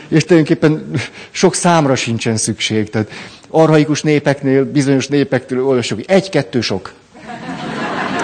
[0.07, 0.91] És tulajdonképpen
[1.31, 2.89] sok számra sincsen szükség.
[2.89, 3.11] Tehát
[3.49, 6.93] arhaikus népeknél, bizonyos népektől olvasok, hogy egy-kettő sok.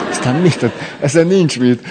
[0.10, 0.66] Aztán mit?
[1.00, 1.82] Ezen nincs mit.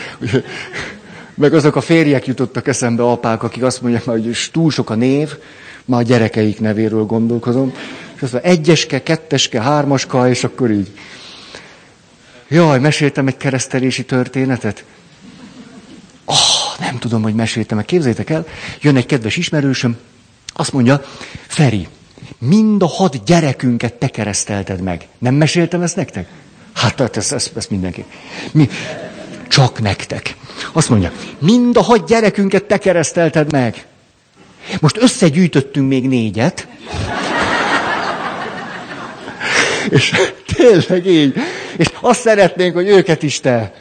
[1.35, 5.37] Meg azok a férjek jutottak eszembe, apák, akik azt mondják, hogy túl sok a név,
[5.85, 7.73] már a gyerekeik nevéről gondolkozom.
[8.15, 10.91] És azt mondja, egyeske, ketteske, hármaska, és akkor így.
[12.49, 14.85] Jaj, meséltem egy keresztelési történetet?
[16.25, 17.83] Oh, nem tudom, hogy meséltem-e.
[17.83, 18.47] Képzeljétek el,
[18.81, 19.97] jön egy kedves ismerősöm,
[20.53, 21.03] azt mondja,
[21.47, 21.89] Feri,
[22.39, 25.09] mind a hat gyerekünket te keresztelted meg.
[25.19, 26.29] Nem meséltem ezt nektek?
[26.73, 28.05] Hát, hát ez, ez, ez mindenki.
[28.53, 28.69] Mi?
[29.49, 30.37] Csak nektek.
[30.73, 33.87] Azt mondja, mind a hat gyerekünket te keresztelted meg.
[34.81, 36.67] Most összegyűjtöttünk még négyet.
[39.89, 40.13] És
[40.57, 41.35] tényleg így.
[41.77, 43.73] És azt szeretnénk, hogy őket is te.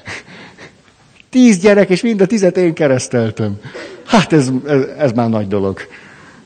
[1.29, 3.59] Tíz gyerek, és mind a tizet én kereszteltem.
[4.05, 5.79] Hát ez, ez, ez már nagy dolog.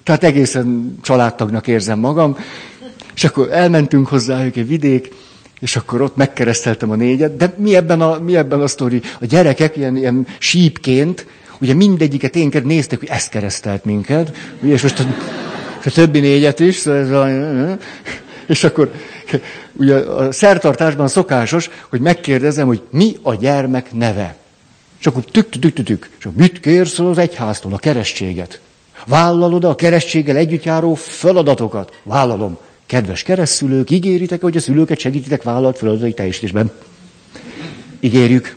[0.04, 2.38] Tehát egészen családtagnak érzem magam.
[3.16, 5.14] És akkor elmentünk hozzájuk egy vidék,
[5.60, 7.38] és akkor ott megkereszteltem a négyet.
[7.38, 9.02] De mi ebben a, mi ebben a sztori?
[9.20, 11.26] A gyerekek ilyen, ilyen sípként,
[11.62, 14.38] ugye mindegyiket én néztek, hogy ezt keresztelt minket.
[14.62, 15.04] És most a,
[15.86, 16.76] a többi négyet is.
[16.76, 17.78] Szóval
[18.48, 18.92] és akkor
[19.74, 24.36] ugye a szertartásban szokásos, hogy megkérdezem, hogy mi a gyermek neve.
[25.00, 27.74] És akkor tük tük tük tük És mit kérsz az egyháztól?
[27.74, 28.60] A keresztséget.
[29.06, 32.00] Vállalod a keresztséggel együtt járó feladatokat?
[32.04, 32.58] Vállalom.
[32.86, 36.72] Kedves keresztülők, ígéritek, hogy a szülőket segítitek vállalt feladatai teljesítésben?
[38.00, 38.56] Ígérjük.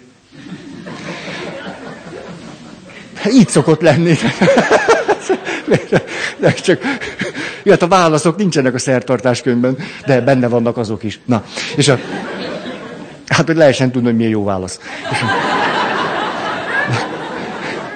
[3.33, 4.15] Így szokott lenni.
[6.39, 6.81] De csak,
[7.69, 9.77] hát a válaszok nincsenek a szertartáskönyvben,
[10.07, 11.21] de benne vannak azok is.
[11.25, 11.45] Na,
[11.77, 11.99] és a,
[13.27, 14.79] hát hogy lehessen tudni, hogy milyen jó válasz.
[15.11, 15.27] És a,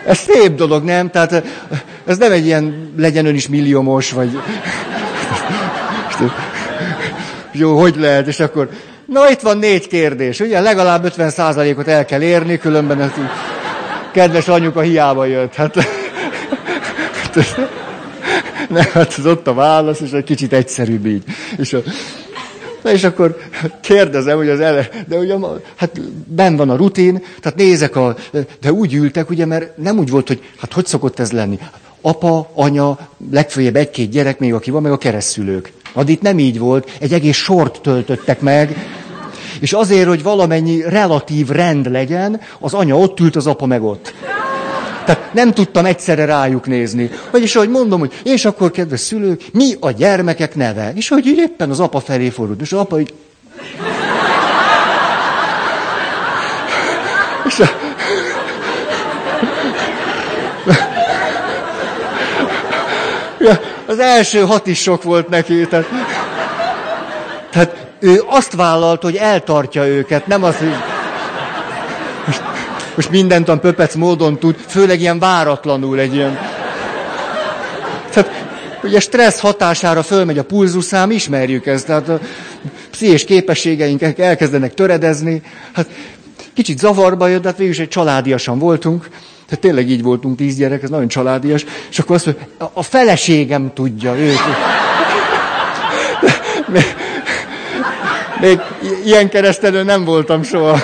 [0.07, 1.11] ez szép dolog, nem?
[1.11, 1.43] Tehát
[2.07, 4.39] ez nem egy ilyen legyen ön is milliómos, vagy...
[7.53, 8.27] Jó, hogy lehet?
[8.27, 8.69] És akkor,
[9.07, 10.61] na itt van négy kérdés, ugye?
[10.61, 13.11] Legalább 50%-ot el kell érni, különben ez
[14.13, 15.55] kedves anyuka hiába jött.
[15.55, 15.75] Hát,
[18.69, 21.25] nem, hát ez ott a válasz, és egy kicsit egyszerűbb így.
[21.57, 21.79] És a,
[22.83, 23.37] Na és akkor
[23.81, 25.35] kérdezem, hogy az ele, de ugye,
[25.77, 28.17] hát ben van a rutin, tehát nézek a,
[28.61, 31.59] de úgy ültek, ugye, mert nem úgy volt, hogy, hát hogy szokott ez lenni?
[32.01, 32.99] Apa, anya,
[33.31, 35.73] legfőjebb egy-két gyerek még, aki van, meg a keresztülők.
[35.93, 38.77] Ad itt nem így volt, egy egész sort töltöttek meg,
[39.63, 44.15] és azért, hogy valamennyi relatív rend legyen, az anya ott ült, az apa meg ott.
[45.05, 47.11] Tehát nem tudtam egyszerre rájuk nézni.
[47.31, 50.93] Vagyis, ahogy mondom, hogy és akkor, kedves szülők, mi a gyermekek neve?
[50.95, 52.61] És hogy így éppen az apa felé fordult.
[52.61, 53.15] És az apa így...
[57.47, 57.65] És a...
[63.39, 65.67] Ja, az első hat is sok volt neki.
[65.67, 65.87] Tehát,
[67.51, 70.75] tehát ő azt vállalta, hogy eltartja őket, nem az, hogy
[72.95, 76.39] most mindent a pöpec módon tud, főleg ilyen váratlanul egy ilyen...
[78.13, 78.31] Tehát,
[78.83, 82.21] ugye stressz hatására fölmegy a pulzuszám, ismerjük ezt, tehát a
[82.91, 85.43] pszichés képességeink elkezdenek töredezni.
[85.73, 85.87] Hát
[86.55, 89.09] kicsit zavarba jött, de hát végül is egy családiasan voltunk.
[89.47, 91.65] Tehát tényleg így voltunk, tíz gyerek, ez nagyon családias.
[91.91, 94.39] És akkor azt mondja, a feleségem tudja, ők.
[98.43, 98.61] Még,
[99.05, 100.79] ilyen keresztelő nem voltam soha.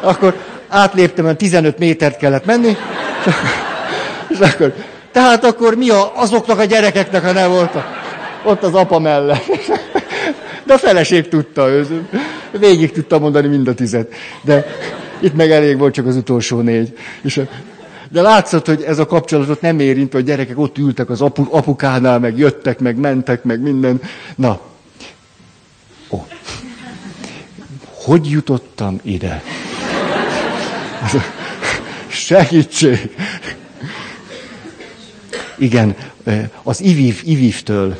[0.00, 0.34] Akkor
[0.68, 2.76] átléptem, mert 15 métert kellett menni,
[4.28, 4.74] és akkor,
[5.12, 7.84] tehát akkor mi a, azoknak a gyerekeknek a nem volt a,
[8.44, 9.44] ott az apa mellett.
[10.64, 12.08] De a feleség tudta, ő
[12.58, 14.12] végig tudta mondani mind a tizet.
[14.42, 14.66] De
[15.20, 16.98] itt meg elég volt csak az utolsó négy.
[17.22, 17.40] És
[18.08, 22.18] de látszott, hogy ez a kapcsolatot nem érint, hogy gyerekek ott ültek az apu, apukánál,
[22.18, 24.00] meg jöttek, meg mentek, meg minden.
[24.36, 24.60] Na.
[26.10, 26.26] Ó.
[27.92, 29.42] Hogy jutottam ide?
[32.08, 33.16] Segítség!
[35.58, 35.96] Igen,
[36.62, 37.98] az IVIV, IVIV-től,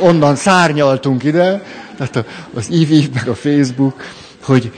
[0.00, 1.62] onnan szárnyaltunk ide,
[1.96, 4.02] tehát az IVIV, meg a Facebook,
[4.42, 4.72] hogy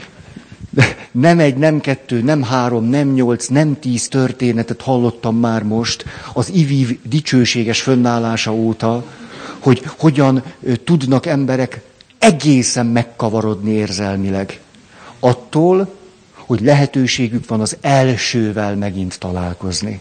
[1.11, 6.51] nem egy, nem kettő, nem három, nem nyolc, nem tíz történetet hallottam már most az
[6.53, 9.05] IVIV dicsőséges fönnállása óta,
[9.59, 10.43] hogy hogyan
[10.85, 11.81] tudnak emberek
[12.19, 14.61] egészen megkavarodni érzelmileg.
[15.21, 15.95] Attól,
[16.33, 20.01] hogy lehetőségük van az elsővel megint találkozni.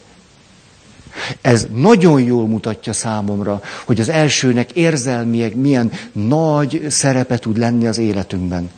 [1.42, 7.98] Ez nagyon jól mutatja számomra, hogy az elsőnek érzelmiek milyen nagy szerepe tud lenni az
[7.98, 8.70] életünkben.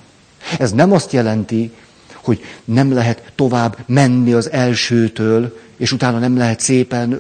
[0.60, 1.72] Ez nem azt jelenti,
[2.14, 7.20] hogy nem lehet tovább menni az elsőtől, és utána nem lehet szépen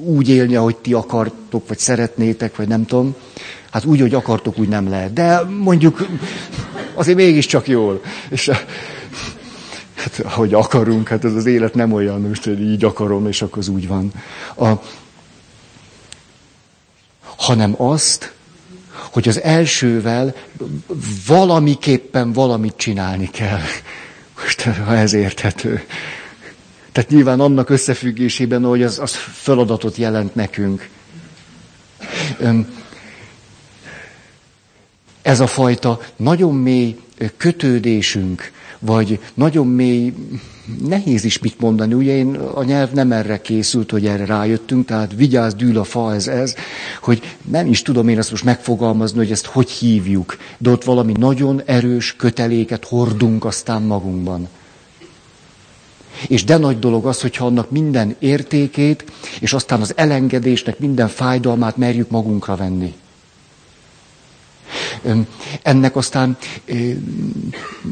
[0.00, 3.14] úgy élni, ahogy ti akartok, vagy szeretnétek, vagy nem tudom.
[3.70, 5.12] Hát úgy, hogy akartok, úgy nem lehet.
[5.12, 6.06] De mondjuk
[6.94, 8.00] azért mégiscsak jól.
[8.28, 8.50] És
[9.98, 13.58] Hát, hogy akarunk, hát ez az élet nem olyan, most, hogy így akarom, és akkor
[13.58, 14.12] az úgy van.
[14.56, 14.72] A,
[17.36, 18.32] hanem azt,
[18.92, 20.34] hogy az elsővel
[21.26, 23.60] valamiképpen valamit csinálni kell.
[24.42, 25.82] Most, ha ez érthető.
[26.92, 30.88] Tehát nyilván annak összefüggésében, hogy az, az feladatot jelent nekünk.
[35.28, 36.96] Ez a fajta nagyon mély
[37.36, 40.14] kötődésünk, vagy nagyon mély,
[40.86, 45.12] nehéz is mit mondani, ugye én, a nyelv nem erre készült, hogy erre rájöttünk, tehát
[45.16, 46.54] vigyázz, dűl a fa, ez ez,
[47.02, 51.12] hogy nem is tudom én ezt most megfogalmazni, hogy ezt hogy hívjuk, de ott valami
[51.18, 54.48] nagyon erős köteléket hordunk aztán magunkban.
[56.28, 59.04] És de nagy dolog az, hogyha annak minden értékét,
[59.40, 62.94] és aztán az elengedésnek minden fájdalmát merjük magunkra venni.
[65.62, 66.36] Ennek aztán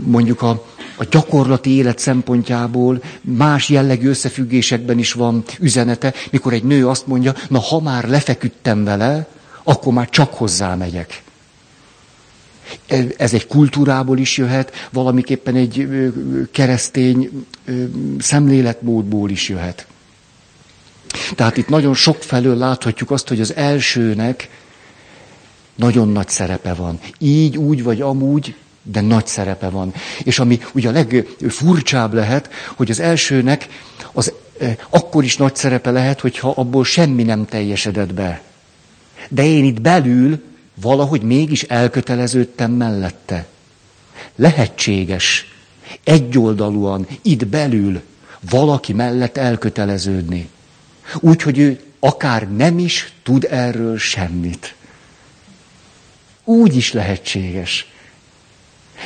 [0.05, 0.65] mondjuk a,
[0.97, 7.35] a gyakorlati élet szempontjából más jellegű összefüggésekben is van üzenete, mikor egy nő azt mondja,
[7.49, 9.29] na ha már lefeküdtem vele,
[9.62, 11.23] akkor már csak hozzá megyek.
[13.17, 15.89] Ez egy kultúrából is jöhet, valamiképpen egy
[16.53, 17.47] keresztény
[18.19, 19.87] szemléletmódból is jöhet.
[21.35, 24.49] Tehát itt nagyon sok felől láthatjuk azt, hogy az elsőnek
[25.77, 26.99] nagyon nagy szerepe van.
[27.19, 29.95] Így, úgy vagy amúgy, de nagy szerepe van.
[30.23, 33.69] És ami ugye a legfurcsább lehet, hogy az elsőnek
[34.12, 34.33] az
[34.91, 38.43] akkor is nagy szerepe lehet, hogyha abból semmi nem teljesedett be.
[39.29, 40.43] De én itt belül
[40.75, 43.47] valahogy mégis elköteleződtem mellette.
[44.37, 45.55] Lehetséges
[46.05, 48.01] egyoldalúan itt belül
[48.51, 50.49] valaki mellett elköteleződni.
[51.21, 54.75] Úgy, hogy ő akár nem is tud erről semmit.
[56.49, 57.87] Úgy is lehetséges.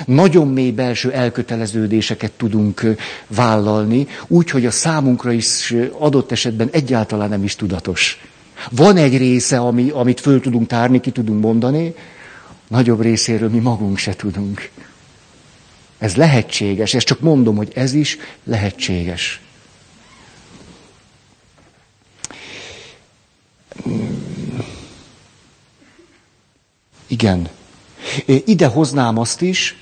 [0.07, 2.83] Nagyon mély belső elköteleződéseket tudunk
[3.26, 8.20] vállalni, úgy, hogy a számunkra is adott esetben egyáltalán nem is tudatos.
[8.70, 11.94] Van egy része, ami, amit föl tudunk tárni, ki tudunk mondani,
[12.68, 14.70] nagyobb részéről mi magunk se tudunk.
[15.98, 19.40] Ez lehetséges, ezt csak mondom, hogy ez is lehetséges.
[27.10, 27.48] Igen.
[28.44, 29.76] Ide hoznám azt is,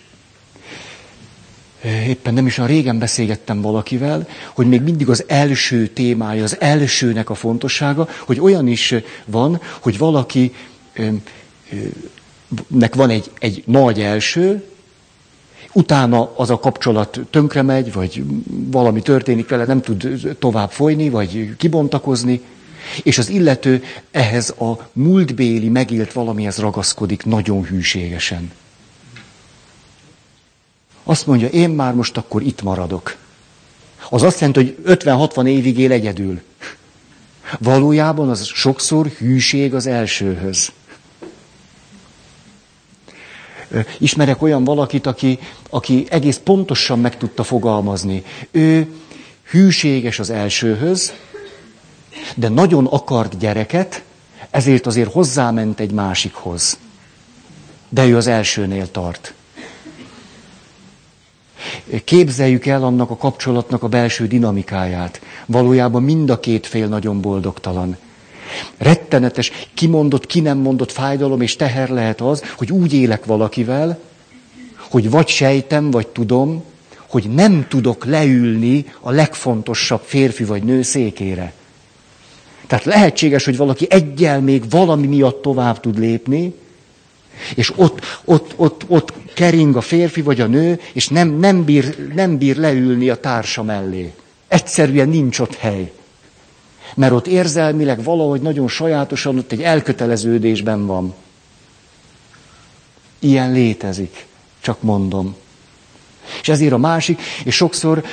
[2.07, 7.31] éppen nem is a régen beszélgettem valakivel, hogy még mindig az első témája, az elsőnek
[7.31, 10.55] a fontossága, hogy olyan is van, hogy valaki
[12.67, 14.65] nek van egy, egy nagy első,
[15.73, 18.25] utána az a kapcsolat tönkre megy, vagy
[18.71, 22.41] valami történik vele, nem tud tovább folyni, vagy kibontakozni,
[23.03, 28.53] és az illető ehhez a múltbéli megélt valamihez ragaszkodik nagyon hűségesen.
[31.03, 33.17] Azt mondja, én már most akkor itt maradok.
[34.11, 36.41] Az azt jelenti, hogy 50-60 évig él egyedül.
[37.59, 40.73] Valójában az sokszor hűség az elsőhöz.
[43.99, 45.39] Ismerek olyan valakit, aki,
[45.71, 48.25] aki egész pontosan meg tudta fogalmazni.
[48.51, 48.93] Ő
[49.51, 51.13] hűséges az elsőhöz,
[52.35, 54.03] de nagyon akart gyereket,
[54.51, 56.79] ezért azért hozzáment egy másikhoz.
[57.89, 59.35] De ő az elsőnél tart.
[62.05, 65.21] Képzeljük el annak a kapcsolatnak a belső dinamikáját.
[65.47, 67.97] Valójában mind a két fél nagyon boldogtalan.
[68.77, 73.99] Rettenetes, kimondott, ki nem mondott fájdalom és teher lehet az, hogy úgy élek valakivel,
[74.91, 76.65] hogy vagy sejtem, vagy tudom,
[77.09, 81.53] hogy nem tudok leülni a legfontosabb férfi vagy nő székére.
[82.69, 86.55] Tehát lehetséges, hogy valaki egyel még valami miatt tovább tud lépni,
[87.55, 92.13] és ott, ott, ott, ott kering a férfi vagy a nő, és nem, nem, bír,
[92.15, 94.13] nem bír leülni a társa mellé.
[94.49, 95.93] Egyszerűen nincs ott hely.
[96.95, 101.15] Mert ott érzelmileg valahogy nagyon sajátosan ott egy elköteleződésben van.
[103.19, 104.27] Ilyen létezik,
[104.61, 105.37] csak mondom.
[106.41, 108.05] És ezért a másik, és sokszor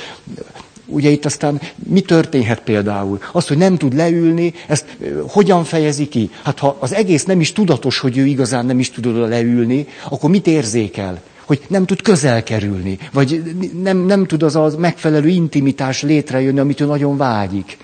[0.86, 3.18] Ugye itt aztán mi történhet például?
[3.32, 4.96] Az, hogy nem tud leülni, ezt
[5.28, 6.30] hogyan fejezi ki?
[6.42, 9.86] Hát ha az egész nem is tudatos, hogy ő igazán nem is tud oda leülni,
[10.08, 11.20] akkor mit érzékel?
[11.44, 13.42] Hogy nem tud közel kerülni, vagy
[13.82, 17.76] nem, nem tud az a megfelelő intimitás létrejönni, amit ő nagyon vágyik.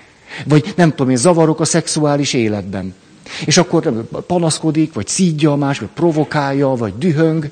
[0.45, 2.93] Vagy nem tudom én, zavarok a szexuális életben.
[3.45, 7.49] És akkor panaszkodik, vagy szídja a más, vagy provokálja, vagy dühöng,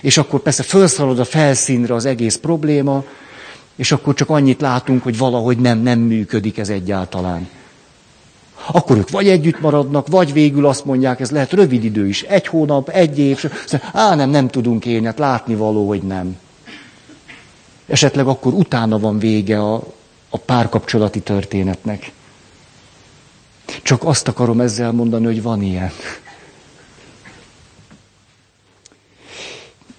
[0.00, 3.04] és akkor persze felszalad a felszínre az egész probléma,
[3.76, 7.48] és akkor csak annyit látunk, hogy valahogy nem, nem működik ez egyáltalán.
[8.66, 12.46] Akkor ők vagy együtt maradnak, vagy végül azt mondják, ez lehet rövid idő is, egy
[12.46, 13.44] hónap, egy év,
[13.92, 16.36] á nem, nem tudunk élni, hát látni való, hogy nem.
[17.86, 19.82] Esetleg akkor utána van vége a,
[20.28, 22.12] a párkapcsolati történetnek.
[23.82, 25.90] Csak azt akarom ezzel mondani, hogy van ilyen.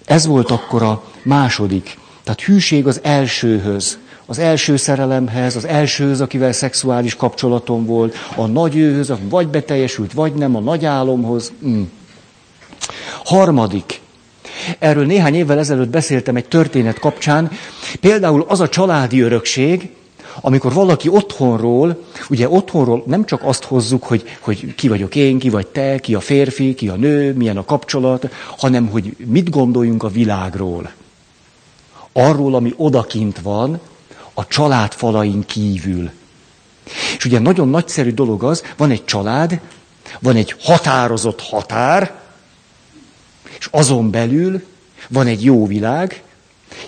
[0.04, 1.98] Ez volt akkor a második.
[2.24, 8.74] Tehát hűség az elsőhöz, az első szerelemhez, az elsőhöz, akivel szexuális kapcsolatom volt, a nagy
[8.74, 11.52] aki vagy beteljesült, vagy nem, a nagy álomhoz.
[11.66, 11.82] Mm.
[13.24, 14.00] Harmadik.
[14.78, 17.50] Erről néhány évvel ezelőtt beszéltem egy történet kapcsán.
[18.00, 19.90] Például az a családi örökség,
[20.40, 25.48] amikor valaki otthonról, ugye otthonról nem csak azt hozzuk, hogy, hogy ki vagyok én, ki
[25.48, 30.02] vagy te, ki a férfi, ki a nő, milyen a kapcsolat, hanem hogy mit gondoljunk
[30.02, 30.90] a világról.
[32.12, 33.80] Arról, ami odakint van,
[34.34, 36.10] a család falain kívül.
[37.16, 39.60] És ugye nagyon nagyszerű dolog az, van egy család,
[40.20, 42.20] van egy határozott határ,
[43.58, 44.62] és azon belül
[45.08, 46.22] van egy jó világ,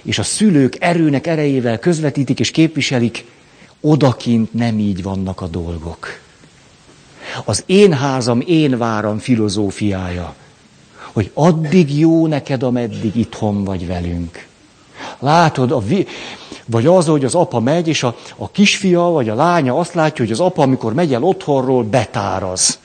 [0.03, 3.25] és a szülők erőnek erejével közvetítik és képviselik,
[3.81, 6.19] odakint nem így vannak a dolgok.
[7.45, 10.35] Az én házam, én váram filozófiája,
[11.13, 14.47] hogy addig jó neked, ameddig itthon vagy velünk.
[15.19, 16.09] Látod, a vi-
[16.67, 20.25] vagy az, hogy az apa megy, és a, a kisfia vagy a lánya azt látja,
[20.25, 22.79] hogy az apa, amikor megy el otthonról, betáraz.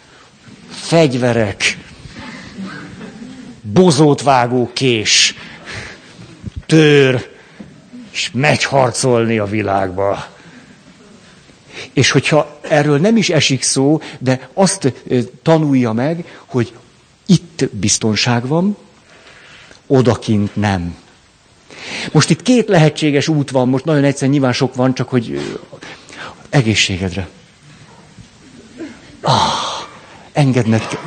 [0.69, 1.77] Fegyverek,
[3.61, 5.35] bozót vágó kés,
[6.65, 7.29] tör,
[8.11, 10.25] és megy harcolni a világba.
[11.93, 14.93] És hogyha erről nem is esik szó, de azt
[15.43, 16.73] tanulja meg, hogy
[17.25, 18.77] itt biztonság van,
[19.87, 20.95] odakint nem.
[22.11, 25.39] Most itt két lehetséges út van, most nagyon egyszer nyilván sok van, csak hogy
[26.49, 27.27] egészségedre.
[29.21, 29.33] Ah,
[30.33, 30.99] engedned kell.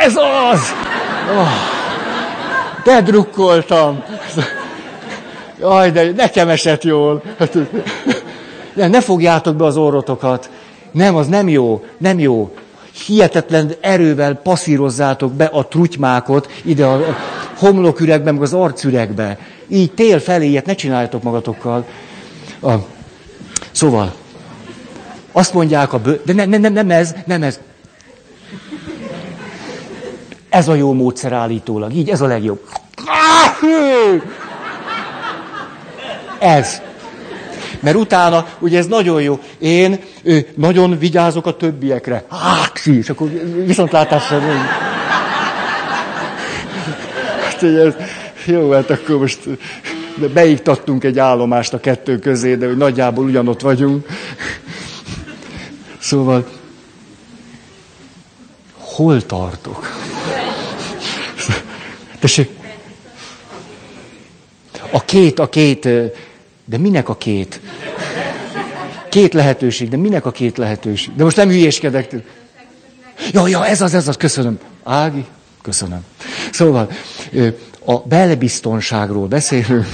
[0.00, 0.60] Ez az!
[1.36, 1.48] Oh,
[2.84, 4.02] de drukkoltam.
[5.60, 7.22] Jaj, de nekem esett jól.
[8.74, 10.50] Nem, ne fogjátok be az orrotokat.
[10.92, 12.54] Nem, az nem jó, nem jó.
[13.06, 17.16] Hihetetlen erővel passzírozzátok be a trutymákot ide a
[17.64, 19.38] homloküregbe, meg az arcüregbe.
[19.68, 21.86] Így tél felé ilyet ne csináljatok magatokkal.
[22.62, 22.72] A,
[23.70, 24.14] szóval,
[25.32, 26.20] azt mondják a bő...
[26.24, 27.60] De ne, ne, nem, nem ez, nem ez.
[30.48, 31.92] Ez a jó módszer állítólag.
[31.92, 32.60] Így, ez a legjobb.
[36.38, 36.82] Ez.
[37.80, 42.24] Mert utána, ugye ez nagyon jó, én ő, nagyon vigyázok a többiekre.
[42.30, 43.28] Háksi, és akkor
[43.66, 44.40] viszontlátásra.
[47.54, 47.94] Hát, ez,
[48.46, 49.48] jó, hát akkor most
[50.32, 54.06] beiktattunk egy állomást a kettő közé, de hogy nagyjából ugyanott vagyunk.
[55.98, 56.48] Szóval,
[58.72, 59.88] hol tartok?
[62.18, 62.50] Tessék,
[64.90, 65.88] a két, a két,
[66.64, 67.60] de minek a két?
[69.08, 71.14] Két lehetőség, de minek a két lehetőség?
[71.14, 72.14] De most nem hülyéskedek.
[73.32, 74.58] Ja, ja, ez az, ez az, köszönöm.
[74.84, 75.24] Ági,
[75.64, 76.00] köszönöm.
[76.52, 76.90] Szóval,
[77.84, 79.86] a belbiztonságról beszélünk,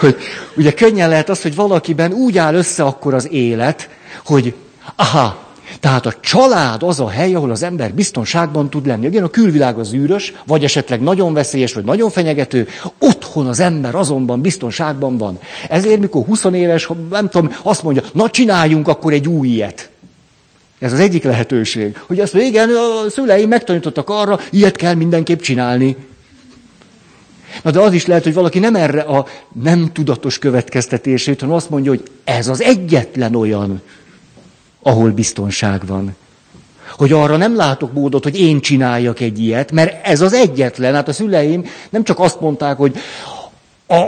[0.00, 0.16] hogy
[0.56, 3.88] ugye könnyen lehet az, hogy valakiben úgy áll össze akkor az élet,
[4.24, 4.54] hogy
[4.96, 5.44] aha,
[5.80, 9.06] tehát a család az a hely, ahol az ember biztonságban tud lenni.
[9.06, 13.94] Igen, a külvilág az űrös, vagy esetleg nagyon veszélyes, vagy nagyon fenyegető, otthon az ember
[13.94, 15.38] azonban biztonságban van.
[15.68, 19.90] Ezért, mikor 20 éves, nem tudom, azt mondja, na csináljunk akkor egy új ilyet.
[20.84, 21.98] Ez az egyik lehetőség.
[22.06, 25.96] Hogy azt mondja, igen, a szüleim megtanítottak arra, ilyet kell mindenképp csinálni.
[27.62, 29.26] Na de az is lehet, hogy valaki nem erre a
[29.62, 33.82] nem tudatos következtetését, hanem azt mondja, hogy ez az egyetlen olyan,
[34.82, 36.16] ahol biztonság van.
[36.96, 40.94] Hogy arra nem látok módot, hogy én csináljak egy ilyet, mert ez az egyetlen.
[40.94, 42.96] Hát a szüleim nem csak azt mondták, hogy
[43.86, 44.02] a,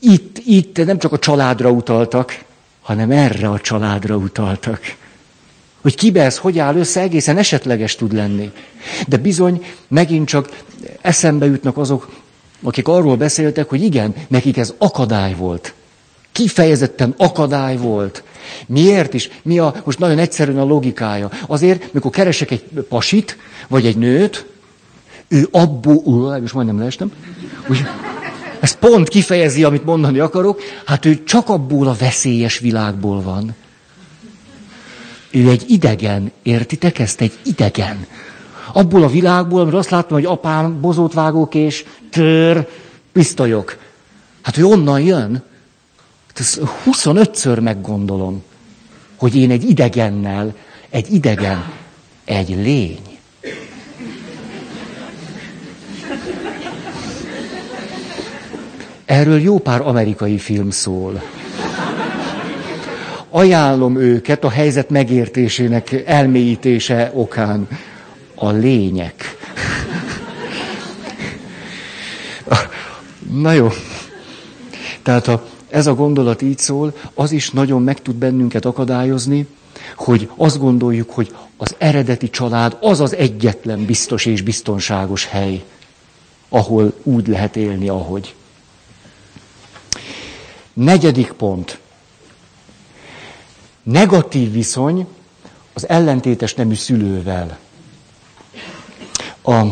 [0.00, 2.38] itt, itt nem csak a családra utaltak,
[2.80, 4.80] hanem erre a családra utaltak.
[5.84, 8.50] Hogy kibe ez hogy áll össze, egészen esetleges tud lenni.
[9.08, 10.60] De bizony, megint csak
[11.00, 12.10] eszembe jutnak azok,
[12.62, 15.74] akik arról beszéltek, hogy igen, nekik ez akadály volt.
[16.32, 18.22] Kifejezetten akadály volt.
[18.66, 19.30] Miért is?
[19.42, 21.30] Mi a, most nagyon egyszerűen a logikája.
[21.46, 24.46] Azért, mikor keresek egy pasit, vagy egy nőt,
[25.28, 27.12] ő abból, most majdnem leestem,
[27.68, 27.86] úgy,
[28.60, 33.54] ez pont kifejezi, amit mondani akarok, hát ő csak abból a veszélyes világból van.
[35.34, 37.20] Ő egy idegen, értitek ezt?
[37.20, 38.06] Egy idegen.
[38.72, 42.68] Abból a világból, amiről azt látom, hogy apám bozót vágók és tör,
[43.12, 43.76] pisztolyok.
[44.42, 45.42] Hát ő onnan jön.
[46.34, 48.42] Ezt 25-ször meggondolom,
[49.16, 50.54] hogy én egy idegennel,
[50.90, 51.72] egy idegen,
[52.24, 53.18] egy lény.
[59.04, 61.22] Erről jó pár amerikai film szól.
[63.36, 67.68] Ajánlom őket a helyzet megértésének elmélyítése okán.
[68.34, 69.36] A lények.
[73.30, 73.68] Na jó.
[75.02, 79.46] Tehát ha ez a gondolat így szól, az is nagyon meg tud bennünket akadályozni,
[79.96, 85.64] hogy azt gondoljuk, hogy az eredeti család az az egyetlen biztos és biztonságos hely,
[86.48, 88.34] ahol úgy lehet élni, ahogy.
[90.72, 91.82] Negyedik pont.
[93.84, 95.06] Negatív viszony
[95.72, 97.58] az ellentétes nemű szülővel.
[99.42, 99.62] A,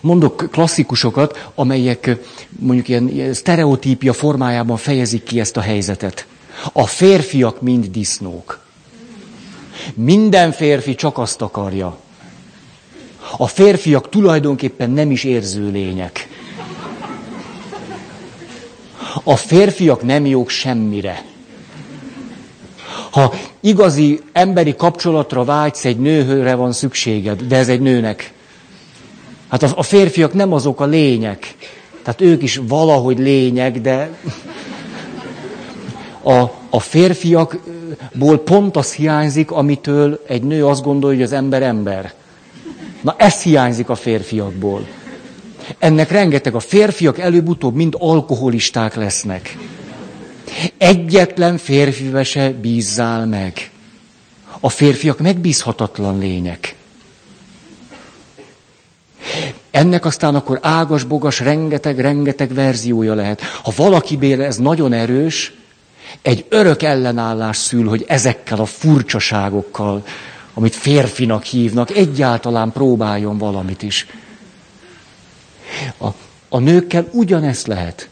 [0.00, 2.16] mondok klasszikusokat, amelyek
[2.58, 6.26] mondjuk ilyen, ilyen sztereotípia formájában fejezik ki ezt a helyzetet.
[6.72, 8.64] A férfiak mind disznók.
[9.94, 11.98] Minden férfi csak azt akarja.
[13.36, 16.28] A férfiak tulajdonképpen nem is érző lények.
[19.22, 21.29] A férfiak nem jók semmire.
[23.10, 28.32] Ha igazi emberi kapcsolatra vágysz, egy nőhőre van szükséged, de ez egy nőnek.
[29.48, 31.54] Hát a férfiak nem azok a lények.
[32.02, 34.10] Tehát ők is valahogy lények, de
[36.22, 36.40] a,
[36.70, 42.12] a férfiakból pont az hiányzik, amitől egy nő azt gondolja, hogy az ember ember.
[43.00, 44.86] Na ez hiányzik a férfiakból.
[45.78, 46.54] Ennek rengeteg.
[46.54, 49.56] A férfiak előbb-utóbb mind alkoholisták lesznek.
[50.76, 53.70] Egyetlen férfibe se bízzál meg.
[54.60, 56.74] A férfiak megbízhatatlan lények.
[59.70, 63.40] Ennek aztán akkor ágas-bogas, rengeteg-rengeteg verziója lehet.
[63.42, 65.52] Ha valakibére ez nagyon erős,
[66.22, 70.04] egy örök ellenállás szül, hogy ezekkel a furcsaságokkal,
[70.54, 74.06] amit férfinak hívnak, egyáltalán próbáljon valamit is.
[75.98, 76.06] A,
[76.48, 78.08] a nőkkel ugyanezt lehet.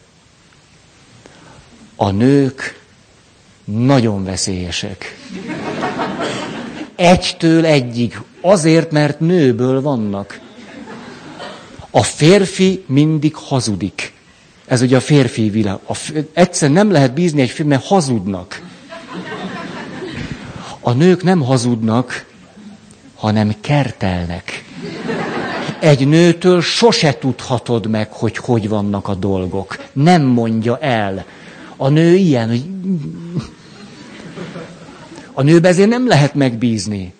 [2.01, 2.79] A nők
[3.65, 5.17] nagyon veszélyesek.
[6.95, 8.21] Egytől egyig.
[8.41, 10.39] Azért, mert nőből vannak.
[11.89, 14.13] A férfi mindig hazudik.
[14.65, 15.79] Ez ugye a férfi világ.
[15.87, 15.97] A,
[16.33, 18.61] egyszer nem lehet bízni egy mert hazudnak.
[20.79, 22.25] A nők nem hazudnak,
[23.15, 24.65] hanem kertelnek.
[25.79, 29.77] Egy nőtől sose tudhatod meg, hogy hogy vannak a dolgok.
[29.93, 31.25] Nem mondja el.
[31.81, 32.63] A nő ilyen, hogy...
[35.33, 37.13] A nőbe ezért nem lehet megbízni.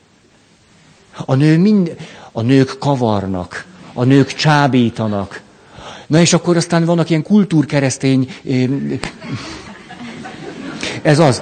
[1.26, 1.96] A, nő mind...
[2.32, 5.42] a nők kavarnak, a nők csábítanak.
[6.08, 8.30] Na és akkor aztán vannak ilyen kultúrkeresztény...
[11.02, 11.42] Ez az.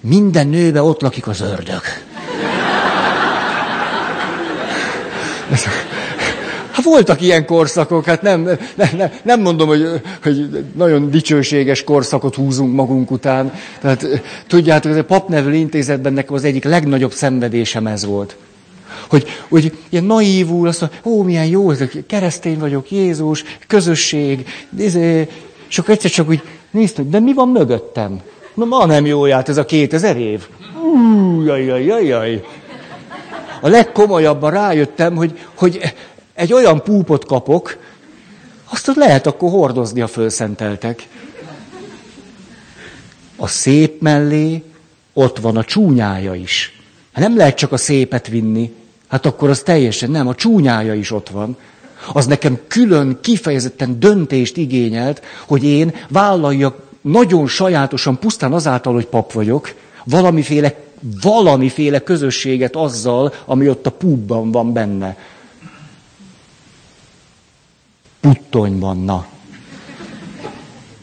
[0.00, 1.82] Minden nőbe ott lakik az ördög.
[6.72, 9.88] Hát voltak ilyen korszakok, hát nem, nem, nem mondom, hogy,
[10.22, 13.52] hogy nagyon dicsőséges korszakot húzunk magunk után.
[13.80, 14.06] Tehát
[14.46, 18.36] tudjátok, ez a papnevelő intézetben nekem az egyik legnagyobb szenvedésem ez volt.
[19.08, 21.70] Hogy, hogy ilyen naívul, azt mondja, ó, milyen jó,
[22.06, 24.46] keresztény vagyok, Jézus, közösség,
[25.68, 28.20] és akkor egyszer csak úgy néztem, de mi van mögöttem?
[28.54, 30.46] Na, ma nem jó járt ez a 2000 év.
[30.82, 32.42] Ú, jaj, jaj, jaj, jaj
[33.62, 35.80] a legkomolyabban rájöttem, hogy, hogy
[36.42, 37.78] egy olyan púpot kapok,
[38.64, 41.08] azt lehet akkor hordozni, a fölszenteltek.
[43.36, 44.62] A szép mellé
[45.12, 46.80] ott van a csúnyája is.
[47.12, 48.72] Hát nem lehet csak a szépet vinni,
[49.08, 51.56] hát akkor az teljesen nem, a csúnyája is ott van.
[52.12, 59.32] Az nekem külön, kifejezetten döntést igényelt, hogy én vállaljak nagyon sajátosan, pusztán azáltal, hogy pap
[59.32, 59.74] vagyok,
[60.04, 60.74] valamiféle
[61.22, 65.16] valamiféle közösséget azzal, ami ott a púbban van benne.
[68.22, 69.26] Puttonyban, na.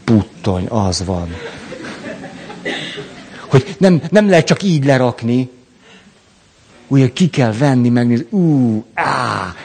[0.03, 1.35] Puttony, az van.
[3.49, 5.49] Hogy nem, nem lehet csak így lerakni.
[6.87, 8.25] Ugye ki kell venni, megnézni.
[8.29, 9.55] Ú, á.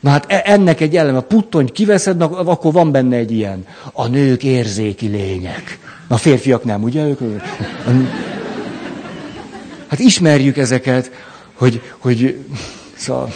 [0.00, 1.18] Na hát e, ennek egy eleme.
[1.18, 3.66] A puttony kiveszed, akkor van benne egy ilyen.
[3.92, 5.78] A nők érzéki lények.
[6.08, 7.04] A férfiak nem, ugye?
[7.04, 7.20] Ők,
[9.90, 11.10] Hát ismerjük ezeket,
[11.54, 12.44] hogy, hogy
[12.96, 13.32] szóval,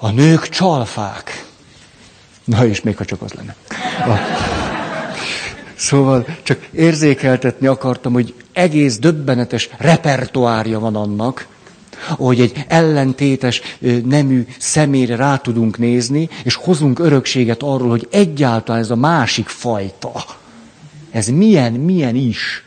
[0.00, 1.44] a nők csalfák.
[2.44, 3.56] Na és még ha csak az lenne.
[4.14, 4.18] A,
[5.74, 11.46] szóval csak érzékeltetni akartam, hogy egész döbbenetes repertoárja van annak,
[12.08, 13.60] hogy egy ellentétes
[14.04, 20.12] nemű személyre rá tudunk nézni, és hozunk örökséget arról, hogy egyáltalán ez a másik fajta,
[21.10, 22.64] ez milyen, milyen is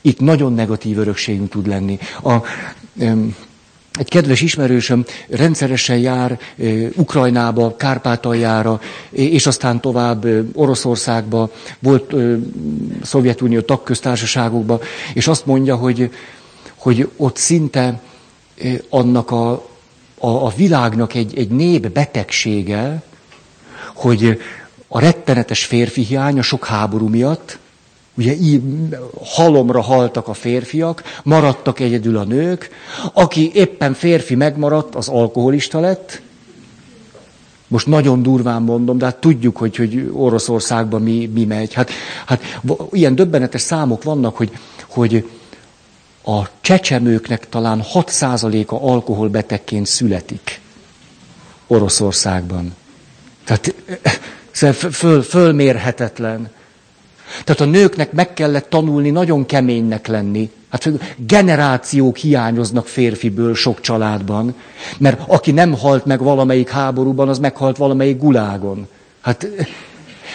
[0.00, 1.98] itt nagyon negatív örökségünk tud lenni.
[2.22, 2.34] A,
[2.94, 3.36] um,
[3.98, 6.38] egy kedves ismerősöm rendszeresen jár
[6.96, 8.80] Ukrajnába, Kárpátaljára,
[9.10, 12.14] és aztán tovább Oroszországba, volt
[13.02, 14.80] Szovjetunió tagköztársaságokba,
[15.14, 16.10] és azt mondja, hogy,
[16.74, 18.00] hogy ott szinte
[18.88, 19.50] annak a,
[20.18, 23.02] a, a világnak egy, egy nép betegsége,
[23.94, 24.40] hogy
[24.88, 27.58] a rettenetes férfi hiány a sok háború miatt,
[28.16, 28.36] Ugye
[29.24, 32.70] halomra haltak a férfiak, maradtak egyedül a nők.
[33.12, 36.22] Aki éppen férfi megmaradt, az alkoholista lett.
[37.68, 41.72] Most nagyon durván mondom, de hát tudjuk, hogy, hogy Oroszországban mi, mi megy.
[41.72, 41.90] Hát,
[42.26, 42.42] hát
[42.90, 44.50] ilyen döbbenetes számok vannak, hogy,
[44.88, 45.28] hogy
[46.24, 50.60] a csecsemőknek talán 6%-a alkoholbetegként születik
[51.66, 52.74] Oroszországban.
[53.44, 53.74] Tehát
[54.90, 56.50] föl, fölmérhetetlen.
[57.44, 60.50] Tehát a nőknek meg kellett tanulni nagyon keménynek lenni.
[60.68, 64.54] Hát generációk hiányoznak férfiből sok családban,
[64.98, 68.88] mert aki nem halt meg valamelyik háborúban, az meghalt valamelyik gulágon.
[69.20, 69.48] Hát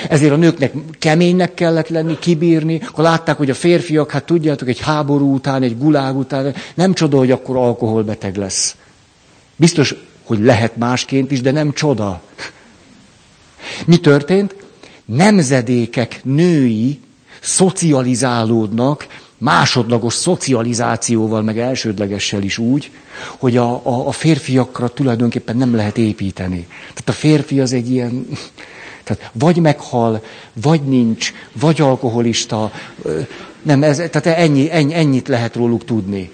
[0.09, 4.79] ezért a nőknek keménynek kellett lenni, kibírni, akkor látták, hogy a férfiak, hát tudjátok, egy
[4.79, 8.75] háború után, egy gulág után, nem csoda, hogy akkor alkoholbeteg lesz.
[9.55, 12.21] Biztos, hogy lehet másként is, de nem csoda.
[13.85, 14.55] Mi történt?
[15.15, 16.99] Nemzedékek női
[17.41, 19.07] szocializálódnak,
[19.37, 22.91] másodlagos szocializációval, meg elsődlegessel is úgy,
[23.37, 26.67] hogy a, a, a férfiakra tulajdonképpen nem lehet építeni.
[26.69, 28.27] Tehát a férfi az egy ilyen,
[29.03, 32.71] tehát vagy meghal, vagy nincs, vagy alkoholista,
[33.61, 36.31] nem, ez, tehát ennyi, ennyi, ennyit lehet róluk tudni.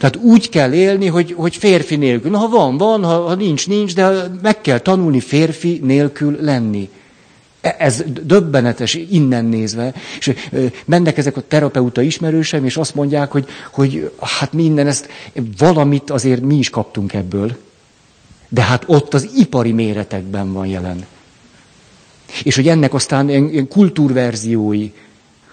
[0.00, 2.30] Tehát úgy kell élni, hogy, hogy férfi nélkül.
[2.30, 6.90] Na, ha van, van, ha, ha nincs, nincs, de meg kell tanulni férfi nélkül lenni.
[7.60, 9.94] E, ez döbbenetes innen nézve.
[10.18, 10.32] És
[10.84, 15.08] mennek ezek a terapeuta ismerősem, és azt mondják, hogy, hogy hát minden ezt,
[15.58, 17.56] valamit azért mi is kaptunk ebből.
[18.48, 21.06] De hát ott az ipari méretekben van jelen.
[22.42, 24.90] És hogy ennek aztán ilyen kultúrverziói,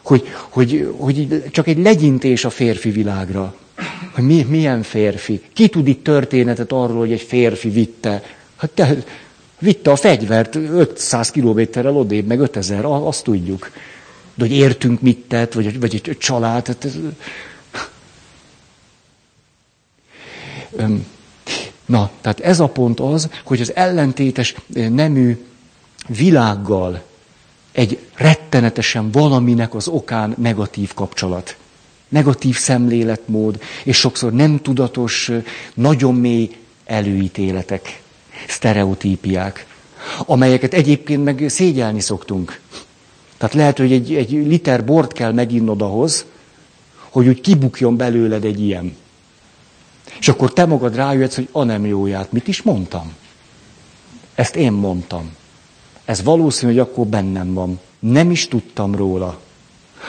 [0.01, 3.55] hogy, hogy, hogy csak egy legyintés a férfi világra
[4.13, 5.41] hogy mi, milyen férfi.
[5.53, 8.23] Ki tud itt történetet arról, hogy egy férfi vitte?
[8.55, 8.97] Hát te,
[9.59, 13.71] vitte a fegyvert 500 kilométerrel odébb, meg 5000, azt tudjuk.
[14.35, 16.67] De hogy értünk mit tett, vagy, vagy egy család.
[16.67, 16.97] Hát ez...
[21.85, 25.45] Na, tehát ez a pont az, hogy az ellentétes nemű
[26.07, 27.03] világgal
[27.71, 31.57] egy rettenetesen valaminek az okán negatív kapcsolat
[32.09, 35.31] negatív szemléletmód, és sokszor nem tudatos,
[35.73, 36.49] nagyon mély
[36.85, 38.01] előítéletek,
[38.47, 39.65] sztereotípiák,
[40.25, 42.59] amelyeket egyébként meg szégyelni szoktunk.
[43.37, 46.25] Tehát lehet, hogy egy, egy liter bort kell meginnod ahhoz,
[47.09, 48.95] hogy úgy kibukjon belőled egy ilyen.
[50.19, 53.13] És akkor te magad rájöhetsz, hogy a nem jóját, mit is mondtam?
[54.35, 55.35] Ezt én mondtam.
[56.05, 57.79] Ez valószínű, hogy akkor bennem van.
[57.99, 59.39] Nem is tudtam róla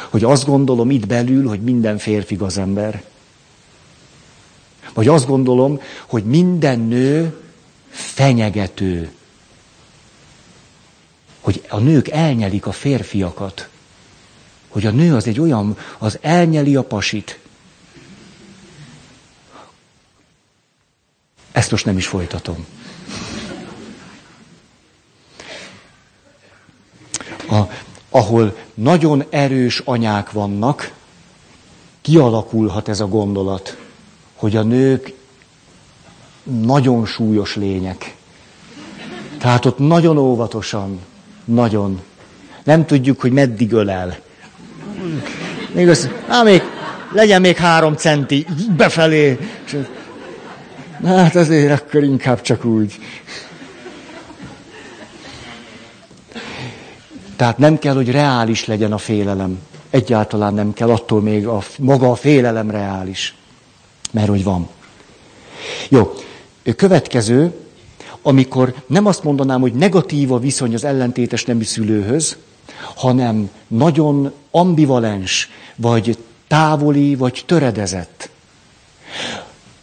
[0.09, 3.03] hogy azt gondolom itt belül, hogy minden férfi gazember.
[4.95, 7.41] Vagy azt gondolom, hogy minden nő
[7.89, 9.13] fenyegető.
[11.41, 13.69] Hogy a nők elnyelik a férfiakat.
[14.69, 17.39] Hogy a nő az egy olyan, az elnyeli a pasit.
[21.53, 22.67] Ezt most nem is folytatom.
[27.51, 27.63] A,
[28.11, 30.93] ahol nagyon erős anyák vannak,
[32.01, 33.77] kialakulhat ez a gondolat,
[34.35, 35.13] hogy a nők
[36.43, 38.17] nagyon súlyos lények.
[39.39, 41.01] Tehát ott nagyon óvatosan,
[41.45, 42.01] nagyon.
[42.65, 44.19] Nem tudjuk, hogy meddig ölel.
[45.73, 46.63] Még az, á, még,
[47.13, 48.47] legyen még három centi
[48.77, 49.39] befelé.
[51.05, 52.99] Hát azért akkor inkább csak úgy.
[57.39, 59.59] Tehát nem kell, hogy reális legyen a félelem.
[59.91, 63.35] Egyáltalán nem kell, attól még a, maga a félelem reális.
[64.11, 64.69] Mert hogy van.
[65.89, 66.15] Jó,
[66.77, 67.55] következő,
[68.23, 72.37] amikor nem azt mondanám, hogy negatív a viszony az ellentétes nemű szülőhöz,
[72.95, 76.19] hanem nagyon ambivalens, vagy
[76.49, 78.31] távoli, vagy töredezett.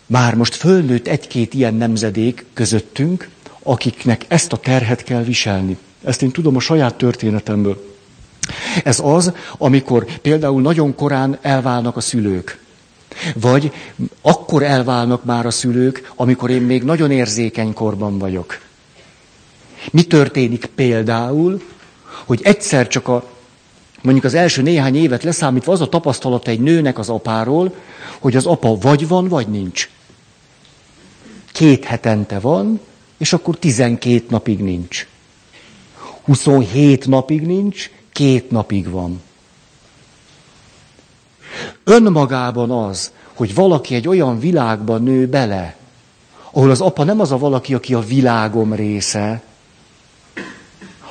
[0.05, 3.29] Már most fölnőtt egy-két ilyen nemzedék közöttünk,
[3.63, 5.77] akiknek ezt a terhet kell viselni.
[6.05, 7.93] Ezt én tudom a saját történetemből.
[8.83, 12.63] Ez az, amikor például nagyon korán elválnak a szülők.
[13.35, 13.71] Vagy
[14.21, 18.59] akkor elválnak már a szülők, amikor én még nagyon érzékeny korban vagyok.
[19.91, 21.61] Mi történik például,
[22.25, 23.33] hogy egyszer csak a
[24.01, 27.75] mondjuk az első néhány évet leszámítva az a tapasztalata egy nőnek az apáról,
[28.19, 29.89] hogy az apa vagy van, vagy nincs.
[31.51, 32.79] Két hetente van,
[33.17, 35.07] és akkor 12 napig nincs.
[36.25, 39.21] 27 napig nincs, két napig van.
[41.83, 45.75] Önmagában az, hogy valaki egy olyan világban nő bele,
[46.51, 49.43] ahol az apa nem az a valaki, aki a világom része,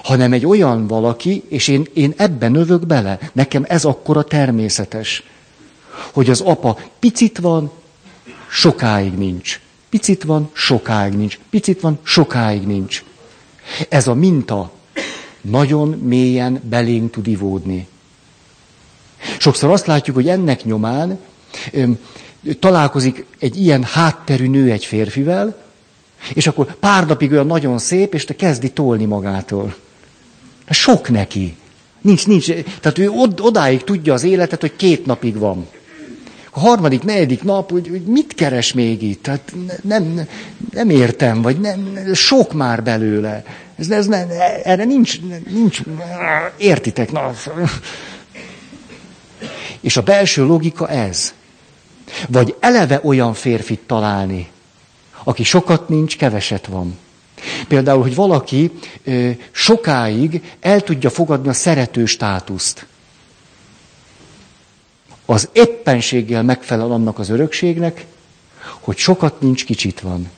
[0.02, 3.18] hanem egy olyan valaki, és én, én ebben növök bele.
[3.32, 5.22] Nekem ez akkora természetes,
[6.12, 7.70] hogy az apa picit van,
[8.50, 9.60] sokáig nincs.
[9.90, 11.38] Picit van, sokáig nincs.
[11.50, 13.04] Picit van, sokáig nincs.
[13.88, 14.72] Ez a minta
[15.44, 17.86] nagyon mélyen belénk tud ivódni.
[19.38, 21.18] Sokszor azt látjuk, hogy ennek nyomán
[21.72, 21.98] öm,
[22.58, 25.62] találkozik egy ilyen hátterű nő egy férfivel,
[26.34, 29.74] és akkor pár napig olyan nagyon szép, és te kezdi tolni magától.
[30.70, 31.56] Sok neki.
[32.00, 32.46] Nincs, nincs.
[32.80, 35.66] Tehát ő od, odáig tudja az életet, hogy két napig van.
[36.56, 39.22] A harmadik, negyedik nap, hogy, hogy mit keres még itt?
[39.22, 39.52] Tehát
[39.82, 40.28] nem,
[40.70, 43.44] nem értem, vagy nem, sok már belőle.
[43.76, 44.28] Ez, ez nem,
[44.62, 45.80] erre nincs, nincs,
[46.56, 47.12] értitek?
[47.12, 47.32] Na.
[49.80, 51.34] És a belső logika ez.
[52.28, 54.48] Vagy eleve olyan férfit találni,
[55.24, 56.98] aki sokat nincs, keveset van.
[57.68, 58.72] Például, hogy valaki
[59.50, 62.86] sokáig el tudja fogadni a szerető státuszt.
[65.26, 68.06] Az éppenséggel megfelel annak az örökségnek,
[68.80, 70.30] hogy sokat nincs, kicsit van.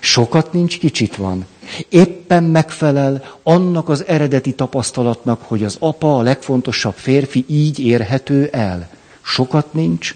[0.00, 1.46] Sokat nincs, kicsit van.
[1.88, 8.88] Éppen megfelel annak az eredeti tapasztalatnak, hogy az apa, a legfontosabb férfi így érhető el.
[9.22, 10.14] Sokat nincs,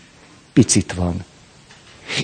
[0.53, 1.24] picit van.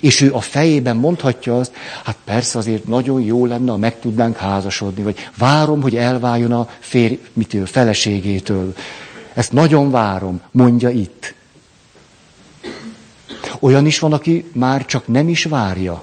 [0.01, 1.73] És ő a fejében mondhatja azt,
[2.05, 6.69] hát persze azért nagyon jó lenne, ha meg tudnánk házasodni, vagy várom, hogy elváljon a
[6.79, 8.75] férj, mit ő, feleségétől.
[9.35, 11.35] Ezt nagyon várom, mondja itt.
[13.61, 16.03] Olyan is van, aki már csak nem is várja,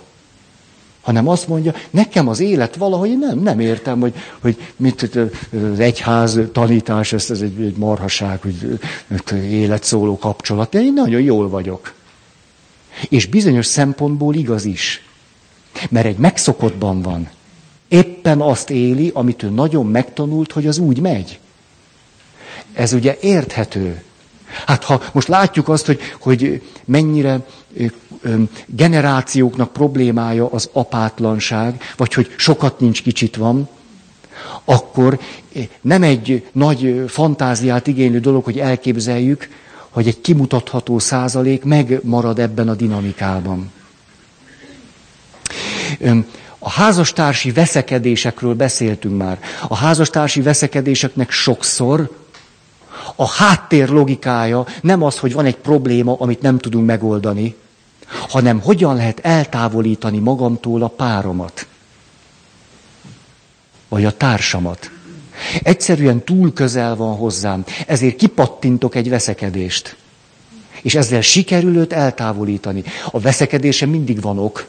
[1.01, 5.19] hanem azt mondja, nekem az élet valahogy nem, nem értem, hogy, hogy mit,
[5.73, 8.79] az egyház tanítás, ez, ez egy, egy marhaság, hogy
[9.33, 10.75] életszóló kapcsolat.
[10.75, 11.93] Én nagyon jól vagyok.
[13.09, 15.05] És bizonyos szempontból igaz is.
[15.89, 17.29] Mert egy megszokottban van.
[17.87, 21.39] Éppen azt éli, amit ő nagyon megtanult, hogy az úgy megy.
[22.73, 24.03] Ez ugye érthető.
[24.65, 27.45] Hát ha most látjuk azt, hogy, hogy mennyire
[28.65, 33.69] generációknak problémája az apátlanság, vagy hogy sokat nincs, kicsit van,
[34.65, 35.19] akkor
[35.81, 39.49] nem egy nagy fantáziát igénylő dolog, hogy elképzeljük,
[39.89, 43.71] hogy egy kimutatható százalék megmarad ebben a dinamikában.
[46.59, 49.39] A házastársi veszekedésekről beszéltünk már.
[49.67, 52.20] A házastársi veszekedéseknek sokszor
[53.15, 57.55] a háttér logikája nem az, hogy van egy probléma, amit nem tudunk megoldani,
[58.29, 61.67] hanem hogyan lehet eltávolítani magamtól a páromat,
[63.89, 64.91] vagy a társamat.
[65.63, 69.95] Egyszerűen túl közel van hozzám, ezért kipattintok egy veszekedést.
[70.81, 72.83] És ezzel sikerül őt eltávolítani.
[73.11, 74.67] A veszekedése mindig van ok.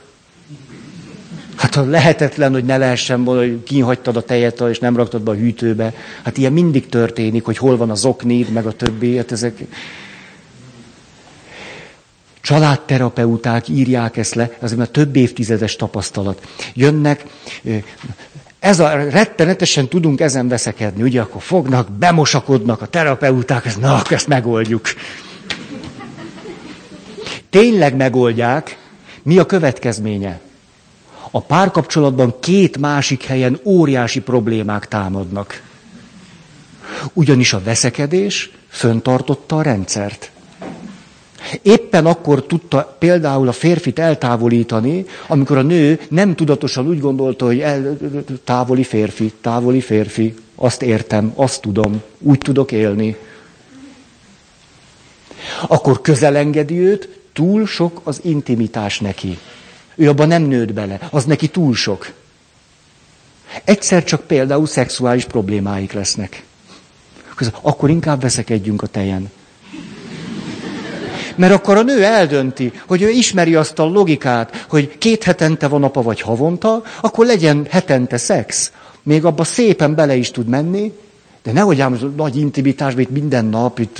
[1.63, 5.31] Hát ha lehetetlen, hogy ne lehessen volna, hogy kihagytad a tejet, és nem raktad be
[5.31, 5.95] a hűtőbe.
[6.25, 9.17] Hát ilyen mindig történik, hogy hol van az oknid, meg a többi.
[9.17, 9.59] Hát ezek...
[12.41, 16.47] Családterapeuták írják ezt le, ez már több évtizedes tapasztalat.
[16.75, 17.25] Jönnek,
[18.59, 24.29] ez a rettenetesen tudunk ezen veszekedni, ugye, akkor fognak, bemosakodnak a terapeuták, ez, na, ezt
[24.29, 24.87] megoldjuk.
[27.51, 28.79] Tényleg megoldják,
[29.23, 30.41] mi a következménye?
[31.35, 35.63] A párkapcsolatban két másik helyen óriási problémák támadnak.
[37.13, 40.31] Ugyanis a veszekedés föntartotta a rendszert.
[41.63, 47.61] Éppen akkor tudta például a férfit eltávolítani, amikor a nő nem tudatosan úgy gondolta, hogy
[47.61, 47.99] el,
[48.45, 53.17] távoli férfi, távoli férfi, azt értem, azt tudom, úgy tudok élni.
[55.67, 59.39] Akkor közelengedi őt, túl sok az intimitás neki.
[59.95, 62.13] Ő abban nem nőtt bele, az neki túl sok.
[63.65, 66.45] Egyszer csak például szexuális problémáik lesznek.
[67.61, 69.31] Akkor inkább veszekedjünk a tejen.
[71.37, 75.85] Mert akkor a nő eldönti, hogy ő ismeri azt a logikát, hogy két hetente van
[75.85, 78.73] apa vagy havonta, akkor legyen hetente szex.
[79.03, 80.93] Még abba szépen bele is tud menni,
[81.43, 83.99] de nehogy ám nagy intimitás, itt minden nap, itt,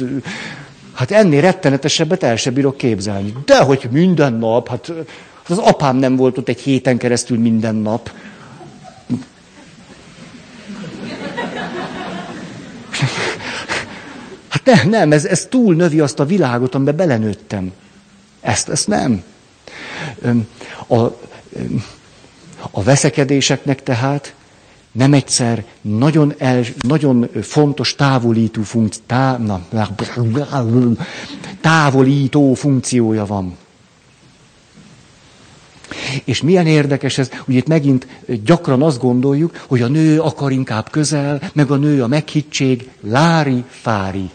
[0.95, 3.33] hát ennél rettenetesebbet el sem bírok képzelni.
[3.45, 4.93] De hogy minden nap, hát
[5.53, 8.11] az apám nem volt ott egy héten keresztül minden nap.
[14.49, 17.73] Hát Hát nem, nem, ez, ez túl növi azt a világot, amiben belenőttem.
[18.41, 19.23] Ezt, ezt nem.
[20.87, 20.97] A,
[22.71, 24.35] a veszekedéseknek tehát
[24.93, 29.67] nem egyszer nagyon, el, nagyon fontos távolító, funkci, tá, na,
[31.61, 33.57] távolító funkciója van.
[36.25, 38.07] És milyen érdekes ez, ugye itt megint
[38.45, 43.65] gyakran azt gondoljuk, hogy a nő akar inkább közel, meg a nő a meghittség, lári,
[43.69, 44.31] fári.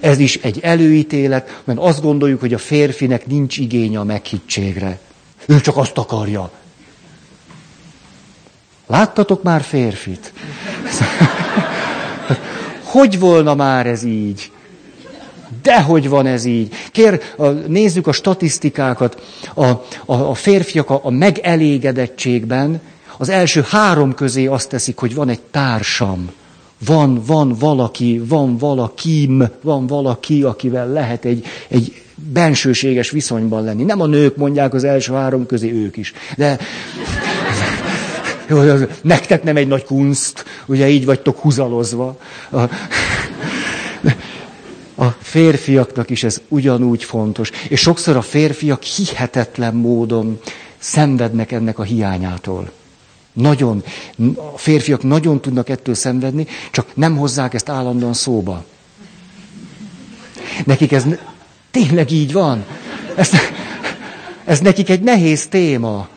[0.00, 4.98] Ez is egy előítélet, mert azt gondoljuk, hogy a férfinek nincs igénye a meghittségre.
[5.46, 6.50] Ő csak azt akarja.
[8.86, 10.32] Láttatok már férfit?
[12.82, 14.50] Hogy volna már ez így?
[15.62, 16.74] Dehogy van ez így.
[16.92, 17.20] Kér,
[17.66, 19.22] nézzük a statisztikákat.
[19.54, 22.80] A, a, a férfiak a, a megelégedettségben
[23.18, 26.30] az első három közé azt teszik, hogy van egy társam.
[26.86, 33.84] Van, van valaki, van valakim, van valaki, akivel lehet egy, egy bensőséges viszonyban lenni.
[33.84, 36.12] Nem a nők mondják az első három közé, ők is.
[36.36, 36.58] De
[39.02, 42.16] nektek nem egy nagy kunst, ugye így vagytok húzalozva.
[44.94, 47.50] A, férfiaknak is ez ugyanúgy fontos.
[47.68, 50.40] És sokszor a férfiak hihetetlen módon
[50.78, 52.70] szenvednek ennek a hiányától.
[53.32, 53.84] Nagyon,
[54.54, 58.64] a férfiak nagyon tudnak ettől szenvedni, csak nem hozzák ezt állandóan szóba.
[60.64, 61.04] Nekik ez
[61.70, 62.64] tényleg így van.
[63.16, 63.30] Ez,
[64.44, 66.08] ez nekik egy nehéz téma.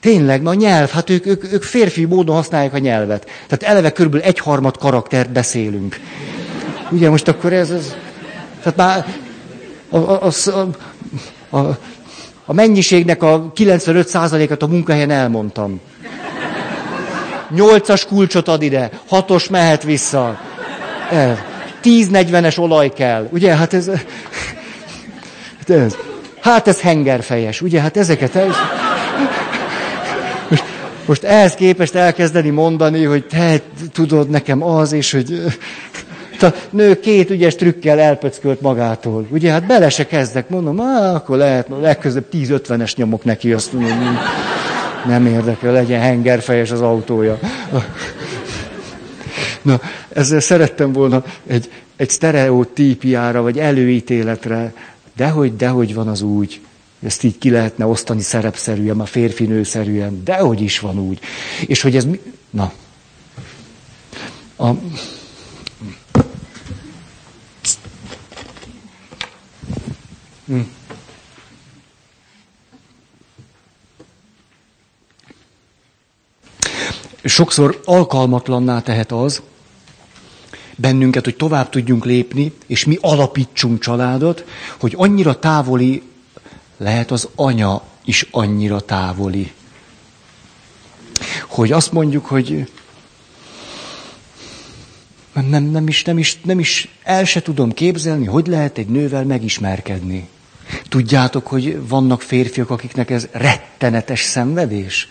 [0.00, 3.24] Tényleg, na a nyelv, hát ők, ők, ők férfi módon használják a nyelvet.
[3.46, 6.00] Tehát eleve körülbelül egyharmad karaktert beszélünk.
[6.90, 7.94] Ugye most akkor ez, ez
[8.62, 9.06] tehát már
[9.90, 10.30] a, a,
[11.50, 11.78] a, a,
[12.44, 15.80] a mennyiségnek a 95%-at a munkahelyen elmondtam.
[17.50, 20.40] Nyolcas kulcsot ad ide, hatos mehet vissza.
[21.84, 23.28] 10-40-es olaj kell.
[23.30, 23.90] Ugye, hát ez...
[25.58, 25.96] Hát ez,
[26.40, 28.36] hát ez hengerfejes, ugye, hát ezeket...
[28.36, 28.54] Ez,
[30.48, 30.64] most,
[31.06, 33.60] most ehhez képest elkezdeni mondani, hogy te
[33.92, 35.42] tudod nekem az, és hogy
[36.42, 39.26] a nő két ügyes trükkel elpöckölt magától.
[39.30, 44.18] Ugye, hát bele se kezdek, mondom, á, akkor lehet, legközebb 10-50-es nyomok neki, azt mondom,
[45.06, 47.38] nem érdekel, legyen hengerfejes az autója.
[49.62, 54.72] Na, ezzel szerettem volna egy, egy sztereotípiára, vagy előítéletre,
[55.16, 56.60] dehogy, dehogy van az úgy.
[57.02, 61.18] Ezt így ki lehetne osztani szerepszerűen, a férfi-nőszerűen, dehogy is van úgy.
[61.66, 62.20] És hogy ez mi...
[62.50, 62.72] Na.
[64.56, 64.68] A,
[70.48, 70.60] Hm.
[77.24, 79.42] Sokszor alkalmatlanná tehet az
[80.76, 84.44] bennünket, hogy tovább tudjunk lépni, és mi alapítsunk családot,
[84.80, 86.02] hogy annyira távoli
[86.76, 89.52] lehet az anya is annyira távoli.
[91.48, 92.70] Hogy azt mondjuk, hogy
[95.32, 99.24] nem, nem, is, nem, is, nem is el se tudom képzelni, hogy lehet egy nővel
[99.24, 100.28] megismerkedni.
[100.88, 105.08] Tudjátok, hogy vannak férfiak, akiknek ez rettenetes szenvedés?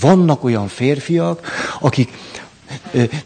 [0.00, 1.46] Vannak olyan férfiak,
[1.80, 2.10] akik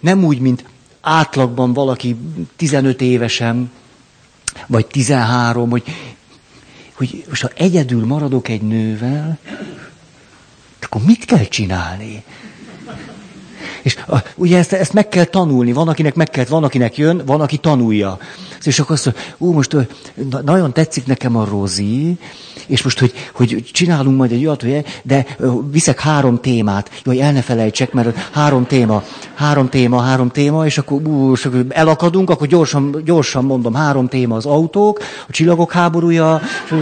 [0.01, 0.64] nem úgy, mint
[1.01, 2.16] átlagban valaki
[2.57, 3.70] 15 évesen,
[4.66, 5.82] vagy 13, hogy,
[6.95, 9.38] hogy most ha egyedül maradok egy nővel,
[10.80, 12.24] akkor mit kell csinálni?
[13.85, 17.22] És a, ugye ezt, ezt meg kell tanulni, van akinek meg kell, van akinek jön,
[17.26, 18.18] van aki tanulja.
[18.62, 19.76] És akkor azt mondja, ú, most
[20.45, 22.18] nagyon tetszik nekem a Rozi,
[22.66, 24.64] és most, hogy, hogy csinálunk majd egy olyat,
[25.03, 25.26] de
[25.70, 26.91] viszek három témát.
[27.05, 29.03] Hogy el ne felejtsek, mert három téma,
[29.35, 34.09] három téma, három téma, és akkor, ú, és akkor elakadunk, akkor gyorsan, gyorsan mondom, három
[34.09, 36.72] téma az autók, a csillagok háborúja, és,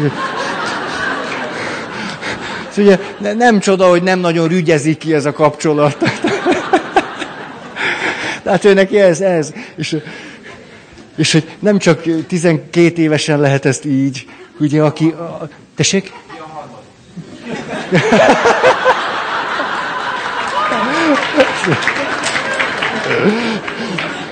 [2.70, 2.98] és ugye
[3.36, 5.96] nem csoda, hogy nem nagyon rügyezik ki ez a kapcsolat.
[8.42, 9.52] Tehát ő neki ez, ez.
[9.76, 9.96] És,
[11.16, 14.26] és hogy nem csak 12 évesen lehet ezt így,
[14.58, 15.08] ugye, aki...
[15.08, 16.12] A, tessék?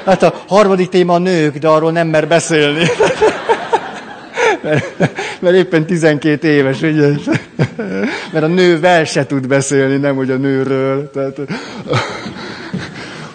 [0.05, 2.87] Hát a harmadik téma a nők, de arról nem mer beszélni.
[4.63, 4.99] Mert,
[5.41, 7.09] mert éppen 12 éves, ugye?
[8.33, 11.11] Mert a nővel se tud beszélni, nem hogy a nőről.
[11.11, 11.39] Tehát,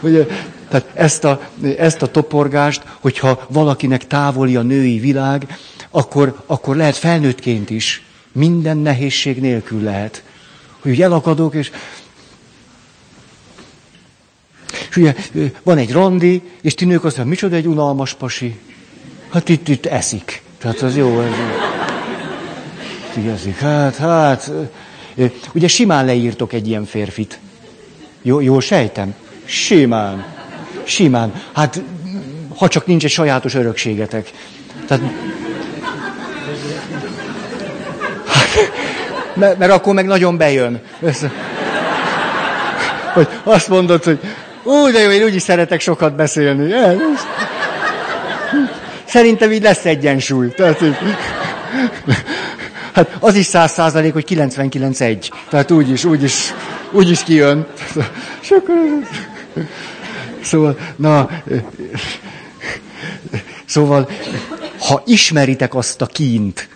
[0.01, 0.25] ugye,
[0.67, 1.41] tehát ezt a,
[1.77, 5.57] ezt a toporgást, hogyha valakinek távoli a női világ,
[5.89, 8.03] akkor, akkor lehet felnőttként is.
[8.31, 10.23] Minden nehézség nélkül lehet.
[10.81, 11.71] Hogy elakadok, és
[14.89, 15.15] És ugye
[15.63, 18.59] van egy randi, és ti nők azt mondják, micsoda egy unalmas pasi.
[19.29, 20.41] Hát itt, itt eszik.
[20.57, 21.21] Tehát az jó.
[23.33, 23.57] Ez, itt.
[23.57, 24.51] Hát, hát.
[25.53, 27.39] Ugye simán leírtok egy ilyen férfit.
[28.21, 29.15] Jó, jól sejtem?
[29.45, 30.34] Simán.
[30.85, 31.33] Simán.
[31.53, 31.81] Hát,
[32.57, 34.31] ha csak nincs egy sajátos örökségetek.
[34.87, 35.03] Tehát,
[39.33, 40.81] mert, mert akkor meg nagyon bejön.
[43.13, 44.19] Hogy azt mondod, hogy
[44.63, 46.73] úgy, de jó, én úgyis szeretek sokat beszélni.
[49.05, 50.49] Szerintem így lesz egyensúly.
[50.49, 50.95] Tehát, így,
[52.93, 55.29] hát az is száz százalék, hogy 99-1.
[55.49, 56.53] Tehát úgy is, úgy is,
[56.91, 57.67] úgy is kijön.
[60.45, 61.29] Szóval, na,
[63.65, 64.09] szóval,
[64.79, 66.69] ha ismeritek azt a kint,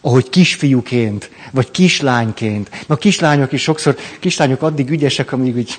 [0.00, 2.70] ahogy kisfiúként, vagy kislányként.
[2.70, 5.78] Mert a kislányok is sokszor, kislányok addig ügyesek, amíg úgy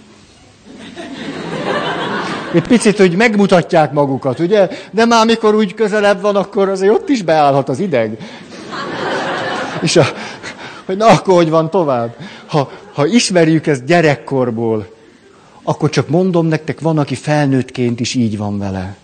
[2.54, 4.68] egy picit úgy megmutatják magukat, ugye?
[4.92, 8.18] De már mikor úgy közelebb van, akkor azért ott is beállhat az ideg.
[9.82, 10.06] És a,
[10.86, 12.16] hogy na akkor hogy van tovább.
[12.48, 14.88] Ha, ha ismerjük ezt gyerekkorból,
[15.64, 18.96] akkor csak mondom nektek, van, aki felnőttként is így van vele.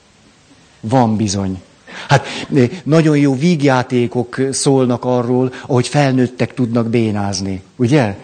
[0.80, 1.62] Van bizony.
[2.08, 8.16] Hát eh, nagyon jó vígjátékok szólnak arról, ahogy felnőttek tudnak bénázni, ugye?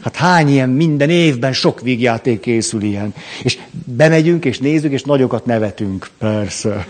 [0.00, 3.14] Hát hány ilyen minden évben sok vígjáték készül ilyen.
[3.42, 6.08] És bemegyünk, és nézzük, és nagyokat nevetünk.
[6.18, 6.86] Persze.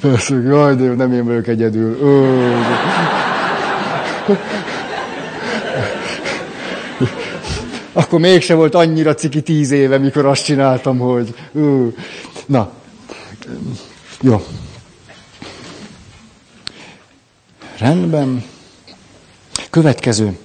[0.00, 1.98] Persze, jaj, de nem én vagyok egyedül.
[2.00, 2.52] Ö,
[7.96, 11.34] Akkor mégse volt annyira ciki tíz éve, mikor azt csináltam, hogy...
[11.52, 11.86] Ö.
[12.46, 12.72] Na,
[14.20, 14.46] jó.
[17.78, 18.44] Rendben.
[19.70, 20.38] Következő.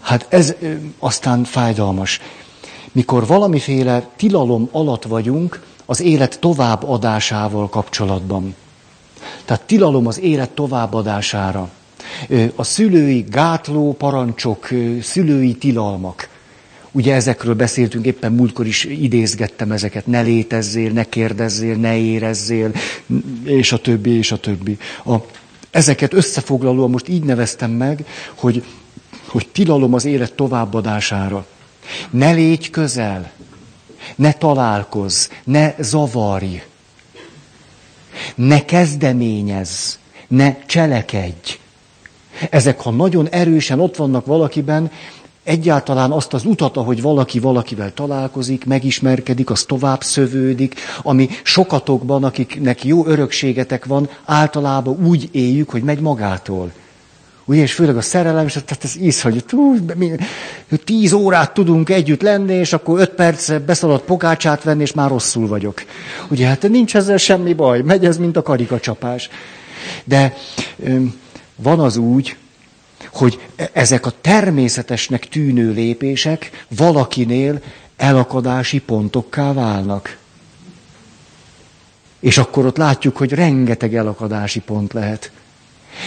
[0.00, 0.54] Hát ez
[0.98, 2.20] aztán fájdalmas.
[2.92, 8.54] Mikor valamiféle tilalom alatt vagyunk az élet továbbadásával kapcsolatban.
[9.44, 11.70] Tehát tilalom az élet továbbadására.
[12.54, 14.68] A szülői gátló parancsok,
[15.02, 16.28] szülői tilalmak.
[16.92, 22.72] Ugye ezekről beszéltünk, éppen múltkor is idézgettem ezeket, ne létezzél, ne kérdezzél, ne érezzél,
[23.44, 24.78] és a többi, és a többi.
[25.04, 25.14] A
[25.70, 28.64] Ezeket összefoglalóan most így neveztem meg, hogy,
[29.26, 31.46] hogy tilalom az élet továbbadására.
[32.10, 33.30] Ne légy közel,
[34.16, 36.62] ne találkozz, ne zavarj,
[38.34, 39.94] ne kezdeményezz,
[40.28, 41.58] ne cselekedj.
[42.50, 44.90] Ezek, ha nagyon erősen ott vannak valakiben,
[45.44, 52.84] egyáltalán azt az utat, ahogy valaki valakivel találkozik, megismerkedik, az tovább szövődik, ami sokatokban, akiknek
[52.84, 56.72] jó örökségetek van, általában úgy éljük, hogy megy magától.
[57.44, 59.76] Ugye, és főleg a szerelem, és tehát ez tú,
[60.84, 65.48] tíz órát tudunk együtt lenni, és akkor öt perc beszaladt pogácsát venni, és már rosszul
[65.48, 65.82] vagyok.
[66.28, 69.28] Ugye, hát nincs ezzel semmi baj, megy ez, mint a karikacsapás.
[70.04, 70.36] De
[71.56, 72.36] van az úgy,
[73.12, 77.62] hogy ezek a természetesnek tűnő lépések valakinél
[77.96, 80.18] elakadási pontokká válnak.
[82.20, 85.30] És akkor ott látjuk, hogy rengeteg elakadási pont lehet.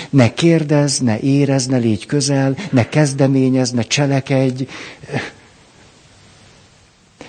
[0.09, 4.63] Ne kérdezz, ne érez, ne légy közel, ne kezdeményez, ne cselekedj,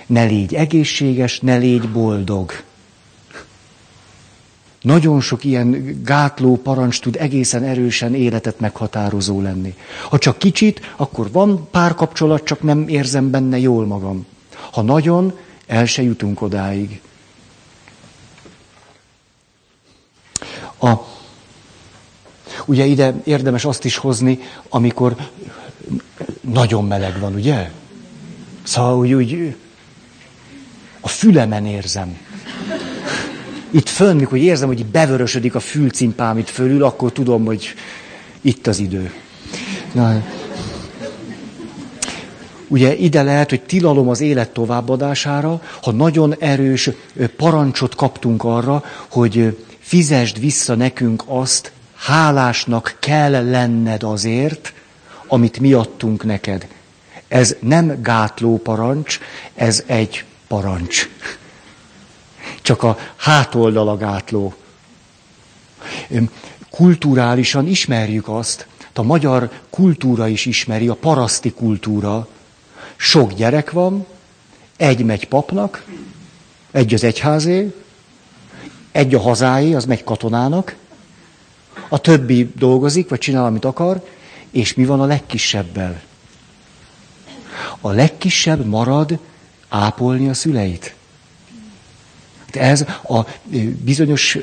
[0.05, 2.51] ne légy egészséges, ne légy boldog.
[4.85, 9.75] Nagyon sok ilyen gátló parancs tud egészen erősen életet meghatározó lenni.
[10.09, 14.25] Ha csak kicsit, akkor van párkapcsolat, csak nem érzem benne jól magam.
[14.71, 17.01] Ha nagyon, el se jutunk odáig.
[20.81, 20.93] A,
[22.65, 25.15] ugye ide érdemes azt is hozni, amikor
[26.41, 27.71] nagyon meleg van, ugye?
[28.63, 29.55] Szóval úgy, úgy
[30.99, 32.17] a fülemen érzem
[33.75, 37.73] itt fönn, mikor érzem, hogy bevörösödik a fülcimpám itt fölül, akkor tudom, hogy
[38.41, 39.13] itt az idő.
[39.91, 40.23] Na,
[42.67, 46.89] Ugye ide lehet, hogy tilalom az élet továbbadására, ha nagyon erős
[47.35, 54.73] parancsot kaptunk arra, hogy fizesd vissza nekünk azt, hálásnak kell lenned azért,
[55.27, 56.67] amit miattunk neked.
[57.27, 59.19] Ez nem gátló parancs,
[59.55, 61.09] ez egy parancs
[62.65, 64.53] csak a hátoldala gátló.
[66.69, 72.27] Kulturálisan ismerjük azt, a magyar kultúra is ismeri, a paraszti kultúra.
[72.95, 74.05] Sok gyerek van,
[74.77, 75.85] egy megy papnak,
[76.71, 77.73] egy az egyházé,
[78.91, 80.75] egy a hazáé, az megy katonának,
[81.89, 84.09] a többi dolgozik, vagy csinál, amit akar,
[84.51, 86.01] és mi van a legkisebbel?
[87.81, 89.19] A legkisebb marad
[89.69, 90.94] ápolni a szüleit.
[92.55, 93.19] Ez a
[93.83, 94.37] bizonyos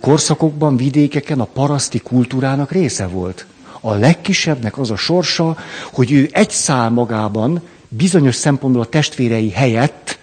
[0.00, 3.46] korszakokban, vidékeken a paraszti kultúrának része volt.
[3.80, 5.56] A legkisebbnek az a sorsa,
[5.92, 10.18] hogy ő egy szál magában bizonyos szempontból a testvérei helyett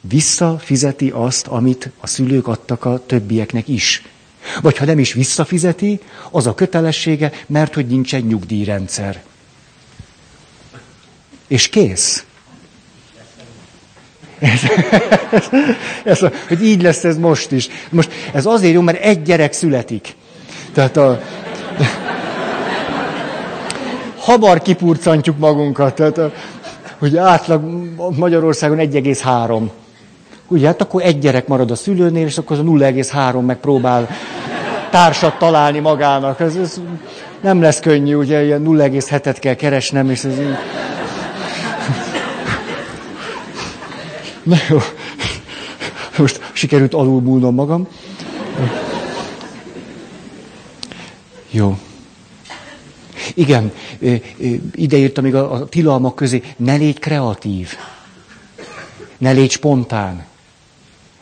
[0.00, 4.02] visszafizeti azt, amit a szülők adtak a többieknek is.
[4.62, 6.00] Vagy ha nem is visszafizeti,
[6.30, 9.22] az a kötelessége, mert hogy nincs egy nyugdíjrendszer.
[11.46, 12.24] És kész.
[14.44, 14.60] Ez,
[15.30, 15.48] ez,
[16.04, 16.18] ez,
[16.48, 17.68] hogy így lesz ez most is.
[17.90, 20.14] Most ez azért jó, mert egy gyerek születik.
[20.72, 21.20] Tehát a,
[24.18, 25.94] hamar kipurcantjuk magunkat.
[25.94, 26.32] Tehát a,
[26.98, 27.62] hogy átlag
[28.16, 29.62] Magyarországon 1,3.
[30.48, 34.08] Ugye, hát akkor egy gyerek marad a szülőnél, és akkor az a 0,3 megpróbál
[34.90, 36.40] társat találni magának.
[36.40, 36.80] Ez, ez
[37.40, 40.56] nem lesz könnyű, ugye, ilyen 0,7-et kell keresnem, és ez így...
[44.44, 44.78] Na jó.
[46.18, 47.88] Most sikerült alulmúlnom magam.
[51.50, 51.78] Jó.
[53.34, 53.72] Igen,
[54.74, 57.76] ide írtam még a, a tilalmak közé, ne légy kreatív.
[59.18, 60.24] Ne légy spontán.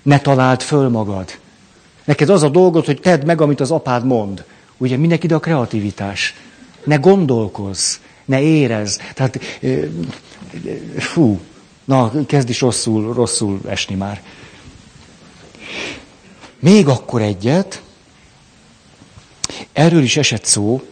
[0.02, 1.38] Ne találd föl magad.
[2.04, 4.44] Neked az a dolgod, hogy tedd meg, amit az apád mond.
[4.76, 6.34] Ugye mindenki ide a kreativitás.
[6.84, 9.00] Ne gondolkozz, ne érez.
[9.14, 9.40] Tehát,
[10.96, 11.40] fú,
[11.92, 14.22] na, kezd is rosszul, rosszul esni már.
[16.58, 17.82] Még akkor egyet,
[19.72, 20.82] erről is esett szó,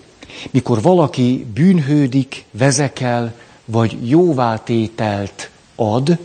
[0.50, 3.34] mikor valaki bűnhődik, vezekel,
[3.64, 6.18] vagy jóvátételt ad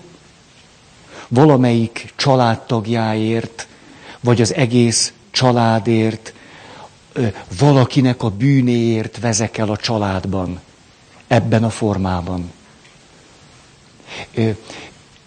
[1.28, 3.68] valamelyik családtagjáért,
[4.20, 6.34] vagy az egész családért,
[7.60, 10.60] valakinek a bűnéért vezekel a családban,
[11.28, 12.52] ebben a formában.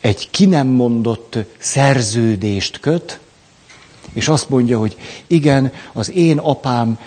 [0.01, 3.19] Egy ki nem mondott szerződést köt,
[4.13, 4.97] és azt mondja, hogy
[5.27, 6.99] igen, az én apám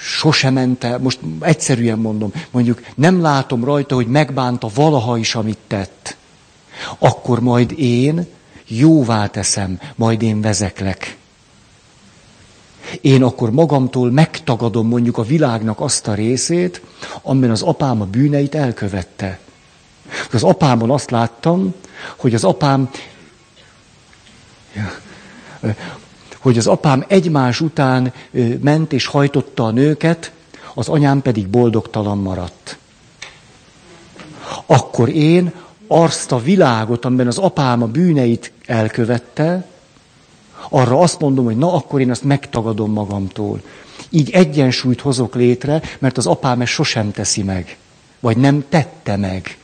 [0.00, 5.58] sose ment el, most egyszerűen mondom, mondjuk nem látom rajta, hogy megbánta valaha is, amit
[5.66, 6.16] tett.
[6.98, 8.26] Akkor majd én
[8.66, 11.16] jóvá teszem, majd én vezeklek.
[13.00, 16.82] Én akkor magamtól megtagadom mondjuk a világnak azt a részét,
[17.22, 19.38] amiben az apám a bűneit elkövette.
[20.32, 21.74] Az apámon azt láttam,
[22.16, 22.90] hogy az apám
[26.38, 28.12] hogy az apám egymás után
[28.60, 30.32] ment és hajtotta a nőket,
[30.74, 32.78] az anyám pedig boldogtalan maradt.
[34.66, 35.52] Akkor én
[35.86, 39.66] azt a világot, amiben az apám a bűneit elkövette,
[40.68, 43.62] arra azt mondom, hogy na, akkor én azt megtagadom magamtól.
[44.08, 47.76] Így egyensúlyt hozok létre, mert az apám ezt sosem teszi meg.
[48.20, 49.58] Vagy nem tette meg.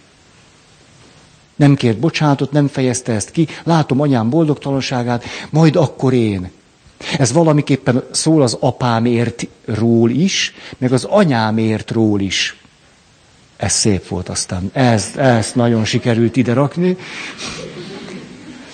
[1.56, 6.50] Nem kért bocsánatot, nem fejezte ezt ki, látom anyám boldogtalanságát, majd akkor én.
[7.18, 12.56] Ez valamiképpen szól az apámértról is, meg az anyámértról is.
[13.56, 14.70] Ez szép volt aztán.
[14.72, 16.96] Ezt, ezt nagyon sikerült ide rakni.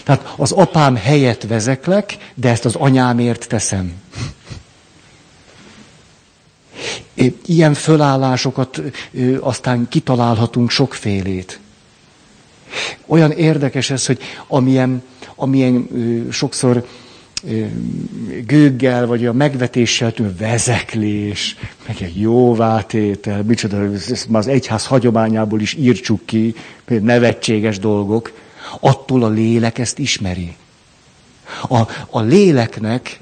[0.04, 3.92] Tehát az apám helyett vezeklek, de ezt az anyámért teszem.
[7.46, 8.82] Ilyen fölállásokat
[9.40, 11.60] aztán kitalálhatunk sokfélét.
[13.06, 15.02] Olyan érdekes ez, hogy amilyen,
[15.34, 15.88] amilyen
[16.30, 16.86] sokszor
[18.46, 21.56] gőggel, vagy a megvetéssel tűnő vezeklés,
[21.86, 26.54] meg egy jóvátétel, micsoda, ezt már az egyház hagyományából is írtsuk ki,
[26.86, 28.32] nevetséges dolgok,
[28.80, 30.54] attól a lélek ezt ismeri.
[31.68, 31.80] A,
[32.10, 33.20] a léleknek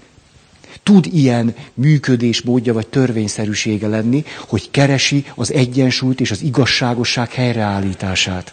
[0.83, 8.53] tud ilyen működésmódja vagy törvényszerűsége lenni, hogy keresi az egyensúlyt és az igazságosság helyreállítását.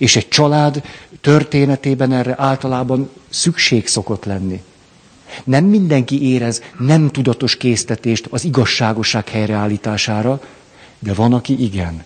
[0.00, 0.82] És egy család
[1.20, 4.62] történetében erre általában szükség szokott lenni.
[5.44, 10.40] Nem mindenki érez nem tudatos késztetést az igazságosság helyreállítására,
[10.98, 12.04] de van, aki igen.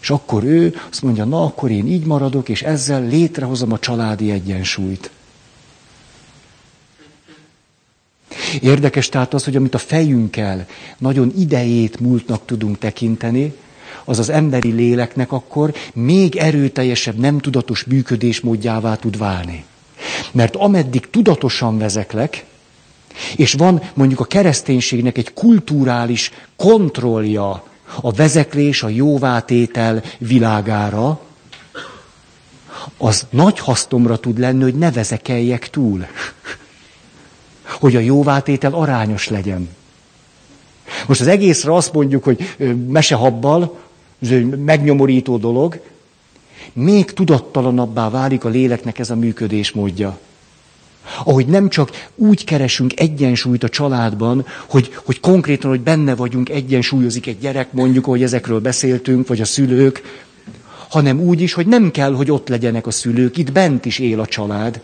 [0.00, 4.30] És akkor ő azt mondja, na akkor én így maradok, és ezzel létrehozom a családi
[4.30, 5.10] egyensúlyt.
[8.60, 10.66] Érdekes tehát az, hogy amit a fejünkkel
[10.98, 13.54] nagyon idejét múltnak tudunk tekinteni,
[14.10, 19.64] az az emberi léleknek akkor még erőteljesebb, nem tudatos működésmódjává tud válni.
[20.32, 22.44] Mert ameddig tudatosan vezeklek,
[23.36, 27.64] és van mondjuk a kereszténységnek egy kulturális kontrollja
[28.00, 31.20] a vezeklés, a jóvátétel világára,
[32.96, 36.06] az nagy hasznomra tud lenni, hogy ne vezekeljek túl.
[37.62, 39.68] Hogy a jóvátétel arányos legyen.
[41.06, 42.54] Most az egészre azt mondjuk, hogy
[42.88, 43.78] mesehabbal,
[44.22, 45.80] ez egy megnyomorító dolog,
[46.72, 50.18] még tudattalanabbá válik a léleknek ez a működésmódja.
[51.24, 57.26] Ahogy nem csak úgy keresünk egyensúlyt a családban, hogy, hogy konkrétan, hogy benne vagyunk, egyensúlyozik
[57.26, 60.02] egy gyerek, mondjuk, hogy ezekről beszéltünk, vagy a szülők,
[60.88, 64.20] hanem úgy is, hogy nem kell, hogy ott legyenek a szülők, itt bent is él
[64.20, 64.80] a család,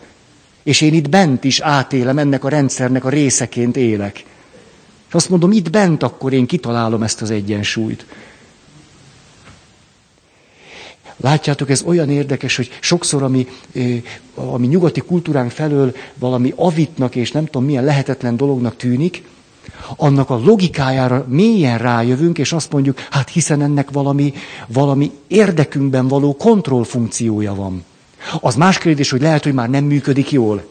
[0.63, 4.23] és én itt bent is átélem, ennek a rendszernek a részeként élek.
[5.07, 8.05] És azt mondom, itt bent akkor én kitalálom ezt az egyensúlyt.
[11.17, 13.47] Látjátok, ez olyan érdekes, hogy sokszor, ami,
[14.35, 19.23] ami nyugati kultúránk felől valami avitnak és nem tudom milyen lehetetlen dolognak tűnik,
[19.95, 24.33] annak a logikájára mélyen rájövünk, és azt mondjuk, hát hiszen ennek valami,
[24.67, 27.83] valami érdekünkben való kontrollfunkciója van.
[28.39, 30.63] Az más kérdés, hogy lehet, hogy már nem működik jól.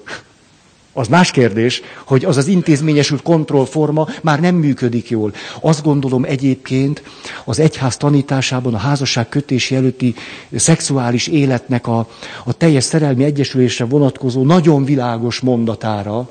[0.98, 5.32] Az más kérdés, hogy az az intézményesült kontrollforma már nem működik jól.
[5.60, 7.02] Azt gondolom egyébként
[7.44, 10.14] az egyház tanításában a házasság kötési előtti
[10.54, 12.08] szexuális életnek a,
[12.44, 16.30] a teljes szerelmi egyesülésre vonatkozó nagyon világos mondatára,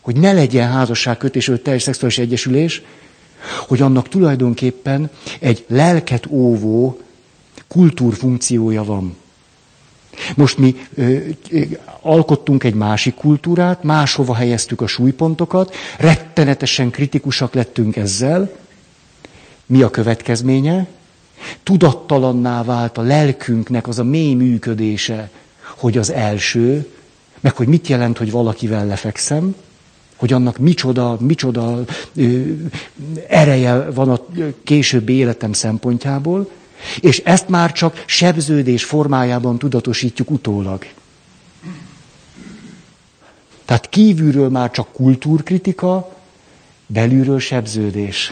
[0.00, 2.82] hogy ne legyen házasság kötés előtt teljes szexuális egyesülés,
[3.68, 6.98] hogy annak tulajdonképpen egy lelket óvó
[7.68, 9.16] kultúrfunkciója van.
[10.36, 11.16] Most mi ö,
[12.00, 18.50] alkottunk egy másik kultúrát, máshova helyeztük a súlypontokat, rettenetesen kritikusak lettünk ezzel.
[19.66, 20.86] Mi a következménye?
[21.62, 25.30] Tudattalanná vált a lelkünknek az a mély működése,
[25.76, 26.88] hogy az első,
[27.40, 29.54] meg hogy mit jelent, hogy valakivel lefekszem,
[30.16, 31.84] hogy annak micsoda, micsoda
[32.14, 32.40] ö,
[33.28, 34.20] ereje van a
[34.64, 36.48] későbbi életem szempontjából,
[37.00, 40.86] és ezt már csak sebződés formájában tudatosítjuk utólag.
[43.64, 46.16] Tehát kívülről már csak kultúrkritika,
[46.86, 48.30] belülről sebződés.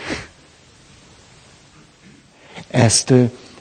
[2.70, 3.12] Ezt,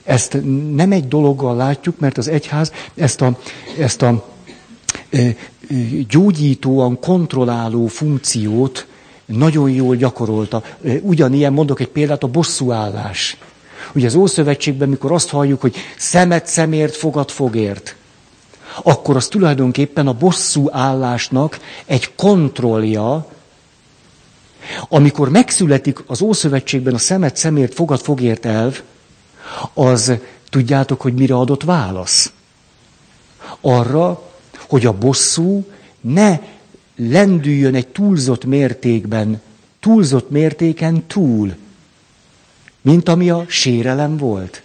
[0.03, 0.37] ezt
[0.73, 3.39] nem egy dologgal látjuk, mert az egyház ezt a,
[3.79, 4.27] ezt a
[6.09, 8.87] gyógyítóan kontrolláló funkciót
[9.25, 10.63] nagyon jól gyakorolta.
[11.01, 13.37] Ugyanilyen mondok egy példát, a bosszúállás.
[13.93, 17.95] Ugye az Ószövetségben, mikor azt halljuk, hogy szemet szemért, fogad fogért,
[18.83, 23.27] akkor az tulajdonképpen a bosszú állásnak egy kontrollja,
[24.89, 28.81] amikor megszületik az Ószövetségben a szemet szemért, fogad fogért elv,
[29.73, 30.13] az
[30.49, 32.31] tudjátok, hogy mire adott válasz?
[33.61, 34.21] Arra,
[34.67, 35.65] hogy a bosszú
[36.01, 36.39] ne
[36.95, 39.41] lendüljön egy túlzott mértékben,
[39.79, 41.55] túlzott mértéken túl
[42.81, 44.61] mint ami a sérelem volt.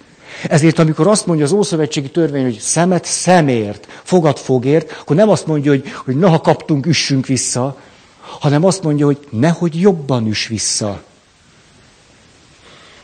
[0.49, 5.47] Ezért, amikor azt mondja az Ószövetségi Törvény, hogy szemet szemért, fogad fogért, akkor nem azt
[5.47, 7.81] mondja, hogy, hogy na, ha kaptunk, üssünk vissza,
[8.21, 11.03] hanem azt mondja, hogy nehogy jobban üss vissza.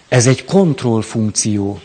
[0.08, 1.80] Ez egy kontrollfunkció.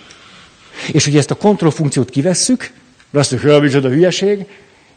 [0.92, 2.72] És ugye ezt a kontrollfunkciót kivesszük,
[3.12, 4.46] azt mondjuk, hogy a hülyeség,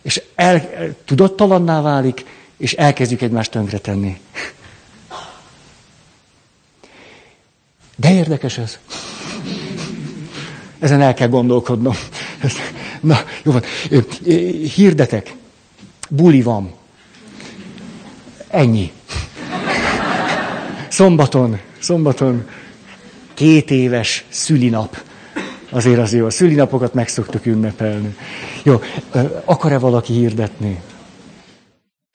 [0.02, 0.68] és el,
[1.04, 2.24] tudattalanná válik,
[2.56, 4.20] és elkezdjük egymást tönkretenni.
[8.00, 8.78] De érdekes ez.
[10.78, 11.94] Ezen el kell gondolkodnom.
[13.00, 13.62] Na, jó van.
[14.74, 15.34] Hirdetek.
[16.08, 16.72] Buli van.
[18.48, 18.92] Ennyi.
[20.88, 22.46] Szombaton, szombaton
[23.34, 25.02] két éves szülinap.
[25.70, 26.26] Azért az jó.
[26.26, 28.16] A szülinapokat meg szoktuk ünnepelni.
[28.62, 28.80] Jó,
[29.44, 30.80] akar-e valaki hirdetni?